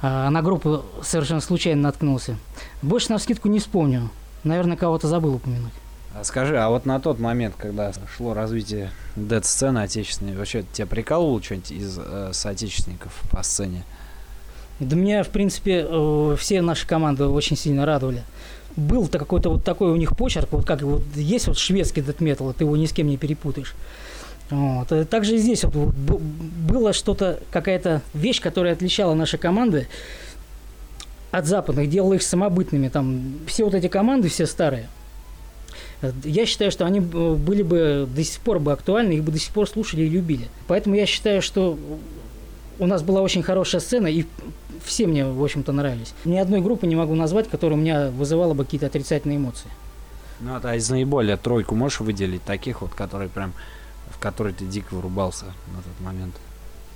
А 0.01 0.29
на 0.29 0.41
группу 0.41 0.85
совершенно 1.01 1.41
случайно 1.41 1.81
наткнулся. 1.81 2.37
Больше 2.81 3.11
на 3.11 3.19
скидку 3.19 3.49
не 3.49 3.59
вспомню. 3.59 4.09
Наверное, 4.43 4.77
кого-то 4.77 5.07
забыл 5.07 5.35
упомянуть. 5.35 5.73
А 6.15 6.23
скажи, 6.23 6.57
а 6.57 6.69
вот 6.69 6.85
на 6.85 6.99
тот 6.99 7.19
момент, 7.19 7.55
когда 7.57 7.91
шло 8.15 8.33
развитие 8.33 8.91
дед-сцены 9.15 9.79
отечественной, 9.79 10.35
вообще 10.35 10.63
тебя 10.73 10.87
прикалывало 10.87 11.41
что-нибудь 11.43 11.71
из 11.71 11.99
э, 12.01 12.31
соотечественников 12.33 13.13
по 13.29 13.43
сцене? 13.43 13.83
Да 14.79 14.95
меня, 14.95 15.23
в 15.23 15.29
принципе, 15.29 15.85
э, 15.87 16.35
все 16.39 16.61
наши 16.61 16.87
команды 16.87 17.25
очень 17.25 17.57
сильно 17.57 17.85
радовали. 17.85 18.23
Был-то 18.75 19.19
какой-то 19.19 19.49
вот 19.49 19.63
такой 19.63 19.91
у 19.91 19.95
них 19.95 20.15
почерк, 20.15 20.49
вот 20.51 20.65
как 20.65 20.81
вот 20.81 21.03
есть 21.15 21.47
вот 21.47 21.57
шведский 21.57 22.01
дэт 22.01 22.21
метал, 22.21 22.53
ты 22.53 22.63
его 22.63 22.77
ни 22.77 22.85
с 22.85 22.93
кем 22.93 23.07
не 23.07 23.17
перепутаешь. 23.17 23.73
Вот. 24.49 24.91
э, 24.91 25.05
Также 25.05 25.37
здесь 25.37 25.63
вот 25.63 25.73
было 25.75 26.93
что-то, 26.93 27.39
какая-то 27.51 28.01
вещь, 28.13 28.41
которая 28.41 28.73
отличала 28.73 29.13
наши 29.13 29.37
команды 29.37 29.87
от 31.31 31.45
западных, 31.45 31.89
делала 31.89 32.15
их 32.15 32.23
самобытными. 32.23 32.87
Там 32.89 33.33
все 33.47 33.63
вот 33.63 33.73
эти 33.73 33.87
команды, 33.87 34.29
все 34.29 34.45
старые, 34.45 34.87
э, 36.01 36.11
я 36.23 36.45
считаю, 36.45 36.71
что 36.71 36.85
они 36.85 36.99
были 36.99 37.61
бы 37.61 38.07
до 38.13 38.23
сих 38.23 38.39
пор 38.41 38.59
бы 38.59 38.71
актуальны, 38.71 39.13
их 39.13 39.23
бы 39.23 39.31
до 39.31 39.39
сих 39.39 39.53
пор 39.53 39.67
слушали 39.67 40.03
и 40.03 40.09
любили. 40.09 40.47
Поэтому 40.67 40.95
я 40.95 41.05
считаю, 41.05 41.41
что 41.41 41.77
у 42.79 42.87
нас 42.87 43.03
была 43.03 43.21
очень 43.21 43.43
хорошая 43.43 43.81
сцена, 43.81 44.07
и 44.07 44.25
все 44.83 45.05
мне, 45.05 45.25
в 45.25 45.43
общем-то, 45.43 45.71
нравились. 45.71 46.13
Ни 46.25 46.37
одной 46.37 46.61
группы 46.61 46.87
не 46.87 46.95
могу 46.95 47.13
назвать, 47.13 47.49
которая 47.49 47.77
у 47.77 47.81
меня 47.81 48.09
вызывала 48.09 48.53
бы 48.53 48.63
какие-то 48.63 48.87
отрицательные 48.87 49.37
эмоции. 49.37 49.69
Ну, 50.39 50.57
а 50.61 50.75
из 50.75 50.89
наиболее 50.89 51.35
тройку 51.37 51.75
можешь 51.75 51.99
выделить 51.99 52.43
таких 52.43 52.81
вот, 52.81 52.93
которые 52.93 53.29
прям, 53.29 53.53
в 54.09 54.19
которые 54.19 54.53
ты 54.55 54.65
дико 54.65 54.93
вырубался 54.93 55.45
на 55.45 55.81
тот 55.83 55.99
момент? 55.99 56.33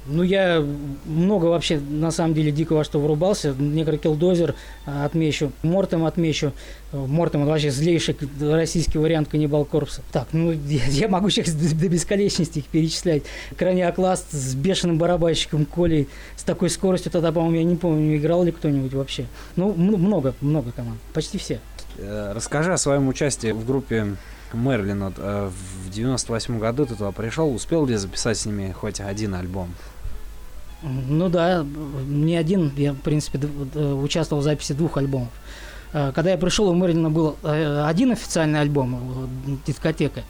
Ну, 0.06 0.24
я 0.24 0.66
много 1.06 1.45
вообще, 1.45 1.80
на 1.80 2.12
самом 2.12 2.34
деле, 2.34 2.51
дико 2.51 2.74
во 2.74 2.84
что 2.84 2.99
вырубался. 2.99 3.54
Некрокилдозер 3.58 4.56
а, 4.86 5.06
отмечу, 5.06 5.51
Мортем 5.62 6.06
отмечу. 6.06 6.51
Э, 6.91 6.97
Мортем 6.97 7.45
вообще 7.45 7.72
злейший 7.72 8.18
российский 8.41 8.97
вариант 8.97 9.30
каннибал 9.30 9.64
корпуса. 9.66 10.01
Так, 10.12 10.28
ну, 10.34 10.51
я, 10.68 10.86
я 10.86 11.08
могу 11.08 11.30
сейчас 11.30 11.54
до, 11.54 11.88
бесконечности 11.88 12.60
их 12.60 12.66
перечислять. 12.66 13.24
Краниокласт 13.58 14.32
с 14.32 14.56
бешеным 14.56 14.97
барабанщиком 14.97 15.66
Колей, 15.66 16.10
с 16.36 16.43
такой 16.43 16.70
скоростью 16.70 17.12
тогда, 17.12 17.32
по-моему, 17.32 17.56
я 17.58 17.64
не 17.64 17.76
помню, 17.76 18.18
играл 18.18 18.43
ли 18.43 18.51
кто-нибудь 18.51 18.93
вообще. 18.93 19.26
Ну, 19.56 19.74
много, 19.74 20.34
много 20.41 20.72
команд, 20.72 20.99
почти 21.14 21.38
все. 21.38 21.60
Э, 21.97 22.34
Расскажи 22.36 22.74
о 22.74 22.78
своем 22.78 23.08
участии 23.08 23.51
в 23.51 23.66
группе 23.66 24.18
Мерлин. 24.54 25.04
Вот, 25.04 25.14
э, 25.18 25.49
в 25.86 25.89
98 25.89 26.60
году 26.60 26.86
ты 26.86 26.95
туда 26.95 27.12
пришел, 27.12 27.54
успел 27.54 27.86
ли 27.86 27.95
записать 27.95 28.38
с 28.38 28.45
ними 28.45 28.72
хоть 28.72 28.99
один 28.99 29.36
альбом? 29.36 29.74
Ну 30.84 31.30
да, 31.30 31.66
не 32.08 32.36
один, 32.36 32.72
я, 32.78 32.94
в 32.94 32.98
принципе, 33.00 33.38
д- 33.38 33.94
участвовал 33.94 34.42
в 34.42 34.44
записи 34.44 34.74
двух 34.74 34.98
альбомов. 34.98 35.30
Э, 35.94 36.12
Когда 36.14 36.32
я 36.32 36.38
пришел, 36.38 36.68
у 36.68 36.74
Мэрилина 36.74 37.10
был 37.10 37.38
э, 37.44 37.86
один 37.88 38.12
официальный 38.12 38.60
альбом, 38.60 39.30
э, 39.48 39.52
дискотека, 39.66 40.22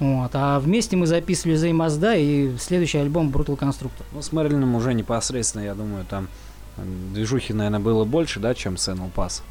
вот, 0.00 0.30
а 0.32 0.60
вместе 0.60 0.96
мы 0.96 1.06
записывали 1.06 1.56
«Зей 1.56 1.72
Мазда» 1.72 2.14
и 2.14 2.56
следующий 2.58 2.98
альбом 2.98 3.28
«Brutal 3.30 3.58
Constructor». 3.58 4.04
Ну, 4.12 4.22
с 4.22 4.32
Мерлином 4.32 4.74
уже 4.76 4.94
непосредственно, 4.94 5.62
я 5.64 5.74
думаю, 5.74 6.04
там 6.08 6.28
движухи, 7.12 7.52
наверное, 7.52 7.80
было 7.80 8.04
больше, 8.04 8.40
да, 8.40 8.54
чем 8.54 8.76
с 8.76 8.88
NL 8.88 9.10
Pass. 9.14 9.42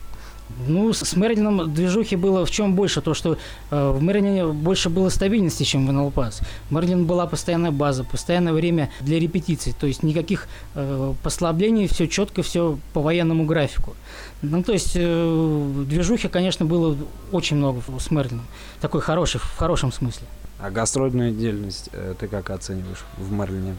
Ну, 0.67 0.93
с 0.93 1.15
Мэрилином 1.15 1.73
движухи 1.73 2.15
было 2.15 2.45
в 2.45 2.51
чем 2.51 2.75
больше, 2.75 3.01
то, 3.01 3.13
что 3.13 3.37
э, 3.69 3.91
в 3.91 4.01
Мэрилине 4.01 4.47
больше 4.47 4.89
было 4.89 5.09
стабильности, 5.09 5.63
чем 5.63 5.87
в 5.87 5.91
НЛПАС. 5.91 6.41
В 6.69 6.71
Мэрилин 6.71 7.05
была 7.05 7.27
постоянная 7.27 7.71
база, 7.71 8.03
постоянное 8.03 8.53
время 8.53 8.89
для 9.01 9.19
репетиций, 9.19 9.73
то 9.79 9.87
есть 9.87 10.03
никаких 10.03 10.47
э, 10.75 11.13
послаблений, 11.23 11.87
все 11.87 12.07
четко, 12.07 12.41
все 12.43 12.79
по 12.93 13.01
военному 13.01 13.45
графику. 13.45 13.95
Ну, 14.41 14.63
то 14.63 14.71
есть 14.71 14.93
э, 14.95 15.83
движухи, 15.87 16.27
конечно, 16.27 16.65
было 16.65 16.97
очень 17.31 17.57
много 17.57 17.81
с 17.99 18.11
Мерлином, 18.11 18.45
такой 18.81 19.01
хороший, 19.01 19.39
в 19.39 19.57
хорошем 19.57 19.91
смысле. 19.91 20.27
А 20.59 20.71
гастрольную 20.71 21.33
деятельность 21.33 21.89
э, 21.93 22.15
ты 22.19 22.27
как 22.27 22.49
оцениваешь 22.49 23.03
в 23.17 23.31
Мерлине? 23.31 23.75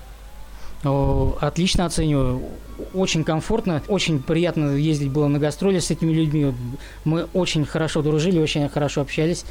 Отлично 0.82 1.84
оцениваю. 1.84 2.42
Очень 2.94 3.24
комфортно, 3.24 3.82
очень 3.88 4.22
приятно 4.22 4.76
ездить 4.76 5.10
было 5.10 5.26
на 5.26 5.40
гастроли 5.40 5.80
с 5.80 5.90
этими 5.90 6.12
людьми. 6.12 6.54
Мы 7.04 7.24
очень 7.34 7.64
хорошо 7.64 8.02
дружили, 8.02 8.38
очень 8.38 8.68
хорошо 8.68 9.00
общались. 9.00 9.44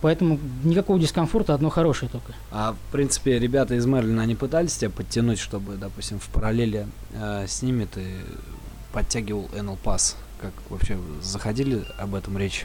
Поэтому 0.00 0.38
никакого 0.64 0.98
дискомфорта, 0.98 1.52
одно 1.52 1.68
хорошее 1.68 2.10
только. 2.10 2.32
А, 2.50 2.72
в 2.72 2.92
принципе, 2.92 3.38
ребята 3.38 3.74
из 3.74 3.84
Мерлина, 3.84 4.22
они 4.22 4.34
пытались 4.34 4.76
тебя 4.76 4.90
подтянуть, 4.90 5.38
чтобы, 5.38 5.76
допустим, 5.76 6.18
в 6.18 6.28
параллели 6.28 6.86
э, 7.12 7.44
с 7.46 7.60
ними 7.60 7.84
ты 7.84 8.02
подтягивал 8.92 9.50
NL 9.54 9.76
Pass? 9.84 10.14
Как 10.40 10.52
вообще 10.70 10.96
заходили 11.20 11.84
об 11.98 12.14
этом 12.14 12.38
речь? 12.38 12.64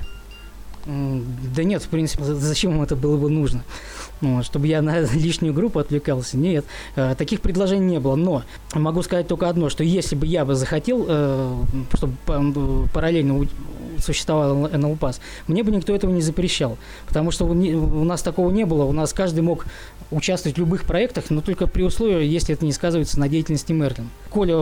Да 0.86 1.64
нет, 1.64 1.82
в 1.84 1.88
принципе, 1.88 2.24
за- 2.24 2.36
зачем 2.36 2.74
им 2.74 2.82
это 2.84 2.96
было 2.96 3.18
бы 3.18 3.30
нужно? 3.30 3.64
Ну, 4.22 4.44
чтобы 4.44 4.68
я 4.68 4.82
на 4.82 5.00
лишнюю 5.14 5.54
группу 5.54 5.80
отвлекался? 5.80 6.38
Нет, 6.38 6.66
э, 6.96 7.16
таких 7.18 7.42
предложений 7.42 7.86
не 7.86 8.00
было. 8.00 8.16
Но 8.16 8.44
могу 8.74 9.02
сказать 9.02 9.28
только 9.28 9.50
одно, 9.50 9.70
что 9.70 9.84
если 9.84 10.16
бы 10.16 10.26
я 10.28 10.46
бы 10.46 10.56
захотел, 10.56 11.06
э, 11.08 11.56
чтобы 11.96 12.14
па- 12.26 12.44
параллельно 12.94 13.46
существовал 14.00 14.70
НЛПАС, 14.70 15.22
мне 15.48 15.64
бы 15.64 15.72
никто 15.72 15.94
этого 15.96 16.12
не 16.12 16.22
запрещал. 16.22 16.78
Потому 17.08 17.32
что 17.32 17.46
у 17.46 18.04
нас 18.04 18.22
такого 18.22 18.52
не 18.52 18.66
было. 18.66 18.84
У 18.84 18.92
нас 18.92 19.14
каждый 19.14 19.42
мог 19.42 19.66
участвовать 20.12 20.58
в 20.58 20.60
любых 20.60 20.86
проектах, 20.86 21.26
но 21.30 21.42
только 21.42 21.68
при 21.68 21.84
условии, 21.84 22.26
если 22.26 22.54
это 22.54 22.66
не 22.66 22.72
сказывается 22.72 23.20
на 23.20 23.28
деятельности 23.28 23.74
Мерлин. 23.74 24.10
Коля, 24.30 24.58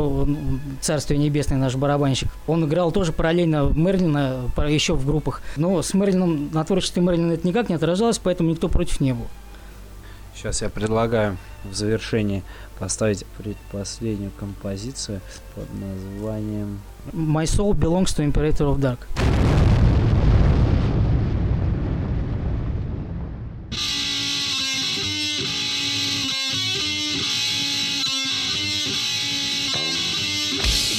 царствие 0.81 1.19
небесное, 1.19 1.57
наш 1.57 1.75
барабанщик, 1.75 2.29
он 2.47 2.65
играл 2.65 2.91
тоже 2.91 3.11
параллельно 3.11 3.71
Мерлина, 3.75 4.49
еще 4.67 4.93
в 4.93 5.05
группах. 5.05 5.41
Но 5.57 5.81
с 5.81 5.93
Мерлином, 5.93 6.49
на 6.53 6.63
творчестве 6.63 7.01
Мерлина 7.01 7.33
это 7.33 7.47
никак 7.47 7.69
не 7.69 7.75
отражалось, 7.75 8.19
поэтому 8.19 8.51
никто 8.51 8.69
против 8.69 8.99
не 8.99 9.13
был. 9.13 9.25
Сейчас 10.35 10.61
я 10.61 10.69
предлагаю 10.69 11.37
в 11.63 11.73
завершении 11.73 12.43
поставить 12.79 13.25
предпоследнюю 13.37 14.31
композицию 14.39 15.21
под 15.55 15.67
названием 15.79 16.81
My 17.11 17.45
soul 17.45 17.73
belongs 17.73 18.13
to 18.15 18.23
Imperator 18.23 18.65
of 18.65 18.79
Dark. 18.79 18.99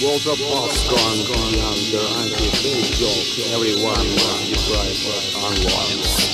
World 0.03 0.27
of 0.27 0.39
Boss 0.39 0.89
gone 0.91 1.45
their 1.91 2.09
anti-fake 2.21 2.93
joke. 2.99 3.31
Everyone 3.55 4.07
must 4.15 4.45
be 4.45 4.57
bright 4.69 4.99
but 5.07 5.25
unwise. 5.49 6.34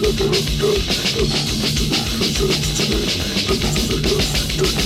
I'm 0.00 0.04
gonna 0.04 0.16
go 0.16 0.72
to 0.72 0.78
the 3.98 4.14
hospital. 4.14 4.77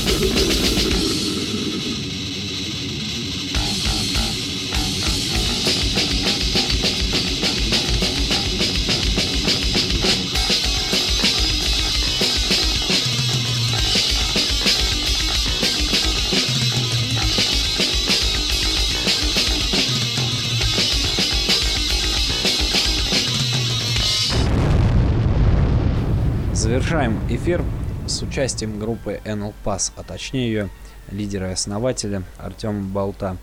Эфир 27.37 27.65
с 28.07 28.21
участием 28.23 28.79
группы 28.79 29.21
NL 29.25 29.55
Pass, 29.65 29.93
а 29.97 30.03
точнее 30.03 30.47
ее 30.47 30.69
лидера 31.11 31.51
и 31.51 31.53
основателя 31.53 32.23
Артема 32.39 32.83
Болта. 32.83 33.37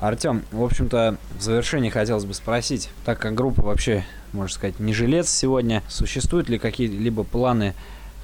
Артем, 0.00 0.44
в 0.52 0.62
общем-то, 0.62 1.16
в 1.38 1.42
завершении 1.42 1.90
хотелось 1.90 2.24
бы 2.24 2.34
спросить, 2.34 2.90
так 3.04 3.18
как 3.18 3.34
группа 3.34 3.62
вообще, 3.62 4.04
можно 4.32 4.54
сказать, 4.54 4.78
не 4.80 4.92
жилец 4.92 5.28
сегодня, 5.28 5.82
существуют 5.88 6.48
ли 6.48 6.58
какие-либо 6.58 7.24
планы 7.24 7.74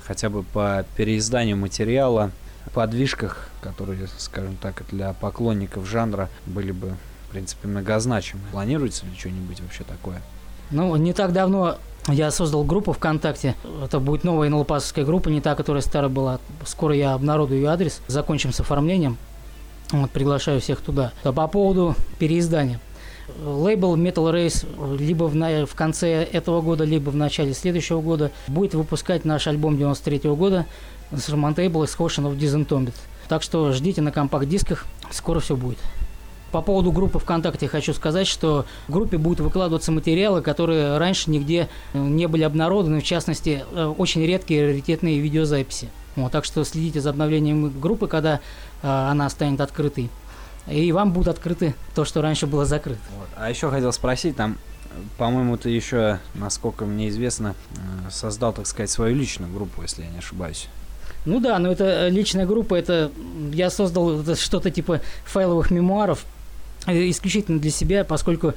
хотя 0.04 0.28
бы 0.30 0.42
по 0.42 0.84
переизданию 0.96 1.56
материала, 1.56 2.30
подвижках, 2.74 3.48
которые, 3.60 4.08
скажем 4.18 4.56
так, 4.56 4.84
для 4.90 5.12
поклонников 5.12 5.86
жанра 5.86 6.28
были 6.46 6.72
бы, 6.72 6.94
в 7.28 7.30
принципе, 7.30 7.68
многозначимы? 7.68 8.42
Планируется 8.52 9.06
ли 9.06 9.16
что-нибудь 9.16 9.60
вообще 9.60 9.84
такое? 9.84 10.20
Ну, 10.70 10.94
не 10.96 11.12
так 11.12 11.32
давно 11.32 11.78
я 12.08 12.30
создал 12.30 12.64
группу 12.64 12.92
ВКонтакте. 12.92 13.54
Это 13.82 13.98
будет 13.98 14.24
новая 14.24 14.48
НЛПасовская 14.50 15.04
группа, 15.04 15.28
не 15.28 15.40
та, 15.40 15.54
которая 15.54 15.82
старая 15.82 16.10
была. 16.10 16.38
Скоро 16.66 16.94
я 16.94 17.14
обнародую 17.14 17.60
ее 17.60 17.68
адрес. 17.68 18.00
Закончим 18.08 18.52
с 18.52 18.60
оформлением. 18.60 19.16
Вот, 19.90 20.10
приглашаю 20.10 20.60
всех 20.60 20.80
туда. 20.80 21.12
А 21.22 21.32
по 21.32 21.46
поводу 21.48 21.94
переиздания. 22.18 22.80
Лейбл 23.42 23.96
Metal 23.96 24.30
Race 24.32 24.66
либо 24.98 25.24
в, 25.24 25.34
на, 25.34 25.64
в 25.64 25.74
конце 25.74 26.24
этого 26.24 26.60
года, 26.60 26.84
либо 26.84 27.08
в 27.08 27.16
начале 27.16 27.54
следующего 27.54 28.02
года 28.02 28.30
будет 28.48 28.74
выпускать 28.74 29.24
наш 29.24 29.46
альбом 29.46 29.78
93 29.78 30.18
-го 30.18 30.36
года 30.36 30.66
Surmountable 31.10 31.84
Excursion 31.84 32.30
of 32.30 32.36
Disentombed. 32.36 32.92
Так 33.28 33.42
что 33.42 33.72
ждите 33.72 34.02
на 34.02 34.12
компакт-дисках, 34.12 34.84
скоро 35.10 35.40
все 35.40 35.56
будет. 35.56 35.78
По 36.54 36.62
поводу 36.62 36.92
группы 36.92 37.18
ВКонтакте 37.18 37.66
хочу 37.66 37.92
сказать, 37.94 38.28
что 38.28 38.64
в 38.86 38.92
группе 38.92 39.18
будут 39.18 39.40
выкладываться 39.40 39.90
материалы, 39.90 40.40
которые 40.40 40.98
раньше 40.98 41.28
нигде 41.28 41.68
э, 41.92 41.98
не 41.98 42.28
были 42.28 42.44
обнародованы, 42.44 43.00
в 43.00 43.02
частности, 43.02 43.64
э, 43.72 43.86
очень 43.86 44.24
редкие 44.24 44.68
раритетные 44.68 45.18
видеозаписи. 45.18 45.88
Вот, 46.14 46.30
так 46.30 46.44
что 46.44 46.62
следите 46.62 47.00
за 47.00 47.10
обновлением 47.10 47.80
группы, 47.80 48.06
когда 48.06 48.34
э, 48.34 48.38
она 48.82 49.28
станет 49.30 49.60
открытой. 49.60 50.10
И 50.70 50.92
вам 50.92 51.12
будет 51.12 51.26
открыты 51.26 51.74
то, 51.96 52.04
что 52.04 52.22
раньше 52.22 52.46
было 52.46 52.64
закрыто. 52.64 53.00
Вот. 53.18 53.26
А 53.36 53.50
еще 53.50 53.68
хотел 53.68 53.92
спросить, 53.92 54.36
там, 54.36 54.56
по-моему, 55.18 55.56
ты 55.56 55.70
еще, 55.70 56.20
насколько 56.34 56.84
мне 56.84 57.08
известно, 57.08 57.56
э, 57.72 58.10
создал, 58.12 58.52
так 58.52 58.68
сказать, 58.68 58.90
свою 58.90 59.16
личную 59.16 59.52
группу, 59.52 59.82
если 59.82 60.02
я 60.02 60.08
не 60.08 60.18
ошибаюсь. 60.18 60.68
Ну 61.24 61.40
да, 61.40 61.58
но 61.58 61.72
это 61.72 62.06
личная 62.08 62.46
группа, 62.46 62.74
это 62.74 63.10
я 63.52 63.70
создал 63.70 64.22
что-то 64.36 64.70
типа 64.70 65.00
файловых 65.24 65.70
мемуаров, 65.70 66.24
исключительно 66.86 67.58
для 67.58 67.70
себя, 67.70 68.04
поскольку 68.04 68.54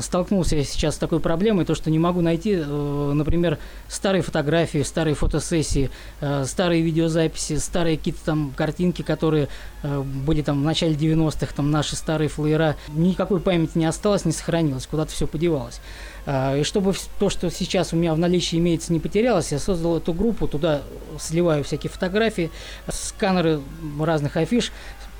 столкнулся 0.00 0.56
я 0.56 0.64
сейчас 0.64 0.94
с 0.94 0.98
такой 0.98 1.20
проблемой, 1.20 1.64
то, 1.64 1.74
что 1.74 1.90
не 1.90 1.98
могу 1.98 2.20
найти, 2.20 2.54
э, 2.54 3.12
например, 3.14 3.58
старые 3.88 4.22
фотографии, 4.22 4.82
старые 4.82 5.14
фотосессии, 5.14 5.90
э, 6.20 6.44
старые 6.46 6.82
видеозаписи, 6.82 7.56
старые 7.58 7.98
какие-то 7.98 8.20
там 8.24 8.52
картинки, 8.56 9.02
которые 9.02 9.48
э, 9.82 10.00
были 10.00 10.42
там 10.42 10.62
в 10.62 10.64
начале 10.64 10.94
90-х, 10.94 11.54
там 11.54 11.70
наши 11.70 11.96
старые 11.96 12.28
флеера. 12.28 12.76
Никакой 12.88 13.40
памяти 13.40 13.78
не 13.78 13.86
осталось, 13.86 14.24
не 14.24 14.32
сохранилось, 14.32 14.86
куда-то 14.86 15.12
все 15.12 15.26
подевалось. 15.26 15.80
И 16.24 16.62
чтобы 16.62 16.94
то, 17.18 17.30
что 17.30 17.50
сейчас 17.50 17.92
у 17.92 17.96
меня 17.96 18.14
в 18.14 18.18
наличии 18.18 18.56
имеется, 18.56 18.92
не 18.92 19.00
потерялось, 19.00 19.50
я 19.50 19.58
создал 19.58 19.96
эту 19.96 20.12
группу, 20.12 20.46
туда 20.46 20.82
сливаю 21.18 21.64
всякие 21.64 21.90
фотографии, 21.90 22.52
сканеры 22.88 23.60
разных 23.98 24.36
афиш, 24.36 24.70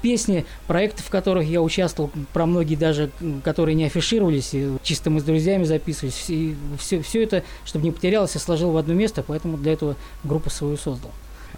песни, 0.02 0.44
проекты, 0.66 1.02
в 1.02 1.08
которых 1.08 1.46
я 1.46 1.62
участвовал, 1.62 2.10
про 2.32 2.44
многие 2.44 2.74
даже, 2.74 3.10
которые 3.44 3.74
не 3.74 3.84
афишировались, 3.84 4.54
чисто 4.82 5.10
мы 5.10 5.20
с 5.20 5.24
друзьями 5.24 5.64
записывались. 5.64 6.28
И 6.28 6.56
все, 6.78 7.00
все 7.00 7.22
это, 7.22 7.44
чтобы 7.64 7.84
не 7.84 7.92
потерялось, 7.92 8.34
я 8.34 8.40
сложил 8.40 8.72
в 8.72 8.76
одно 8.76 8.92
место, 8.92 9.22
поэтому 9.22 9.56
для 9.56 9.72
этого 9.72 9.96
группу 10.24 10.50
свою 10.50 10.76
создал. 10.76 11.12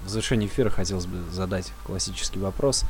В 0.05 0.09
завершении 0.09 0.47
эфира 0.47 0.71
хотелось 0.71 1.07
бы 1.07 1.31
задать 1.33 1.73
классический 1.85 2.39
вопрос. 2.39 2.85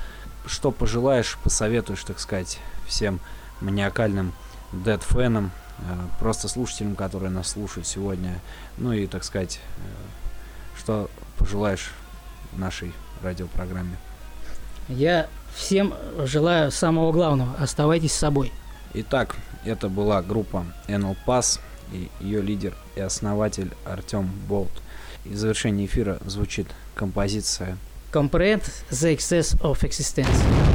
Что 0.47 0.71
пожелаешь, 0.73 1.39
посоветуешь, 1.43 2.03
так 2.05 2.19
сказать, 2.19 2.59
всем 2.87 3.21
маниакальным 3.61 4.35
дед-фенам, 4.73 5.53
э, 5.79 5.83
просто 6.19 6.49
слушателям, 6.49 6.97
которые 6.97 7.31
нас 7.31 7.51
слушают 7.51 7.87
сегодня, 7.87 8.41
ну 8.77 8.93
и, 8.93 9.07
так 9.07 9.25
сказать, 9.25 9.61
э, 9.79 9.81
что 10.79 11.09
пожелаешь 11.39 11.93
нашей 12.57 12.93
радиопрограмме? 13.23 13.97
Я 14.89 15.29
всем 15.55 15.95
желаю 16.19 16.71
самого 16.71 17.13
главного. 17.13 17.55
Оставайтесь 17.59 18.13
с 18.13 18.19
собой. 18.19 18.53
Итак, 18.95 19.37
это 19.65 19.89
была 19.89 20.23
группа 20.23 20.65
NL 20.89 21.17
Pass 21.27 21.61
и 21.93 22.11
ее 22.21 22.41
лидер 22.41 22.75
и 22.97 23.01
основатель 23.01 23.71
Артем 23.85 24.31
Болт. 24.49 24.71
И 25.25 25.31
в 25.31 25.37
завершении 25.37 25.87
эфира 25.87 26.19
звучит 26.27 26.67
композиция 26.95 27.79
Comprehend 28.13 28.63
the 28.91 29.13
excess 29.13 29.59
of 29.61 29.83
existence. 29.83 30.74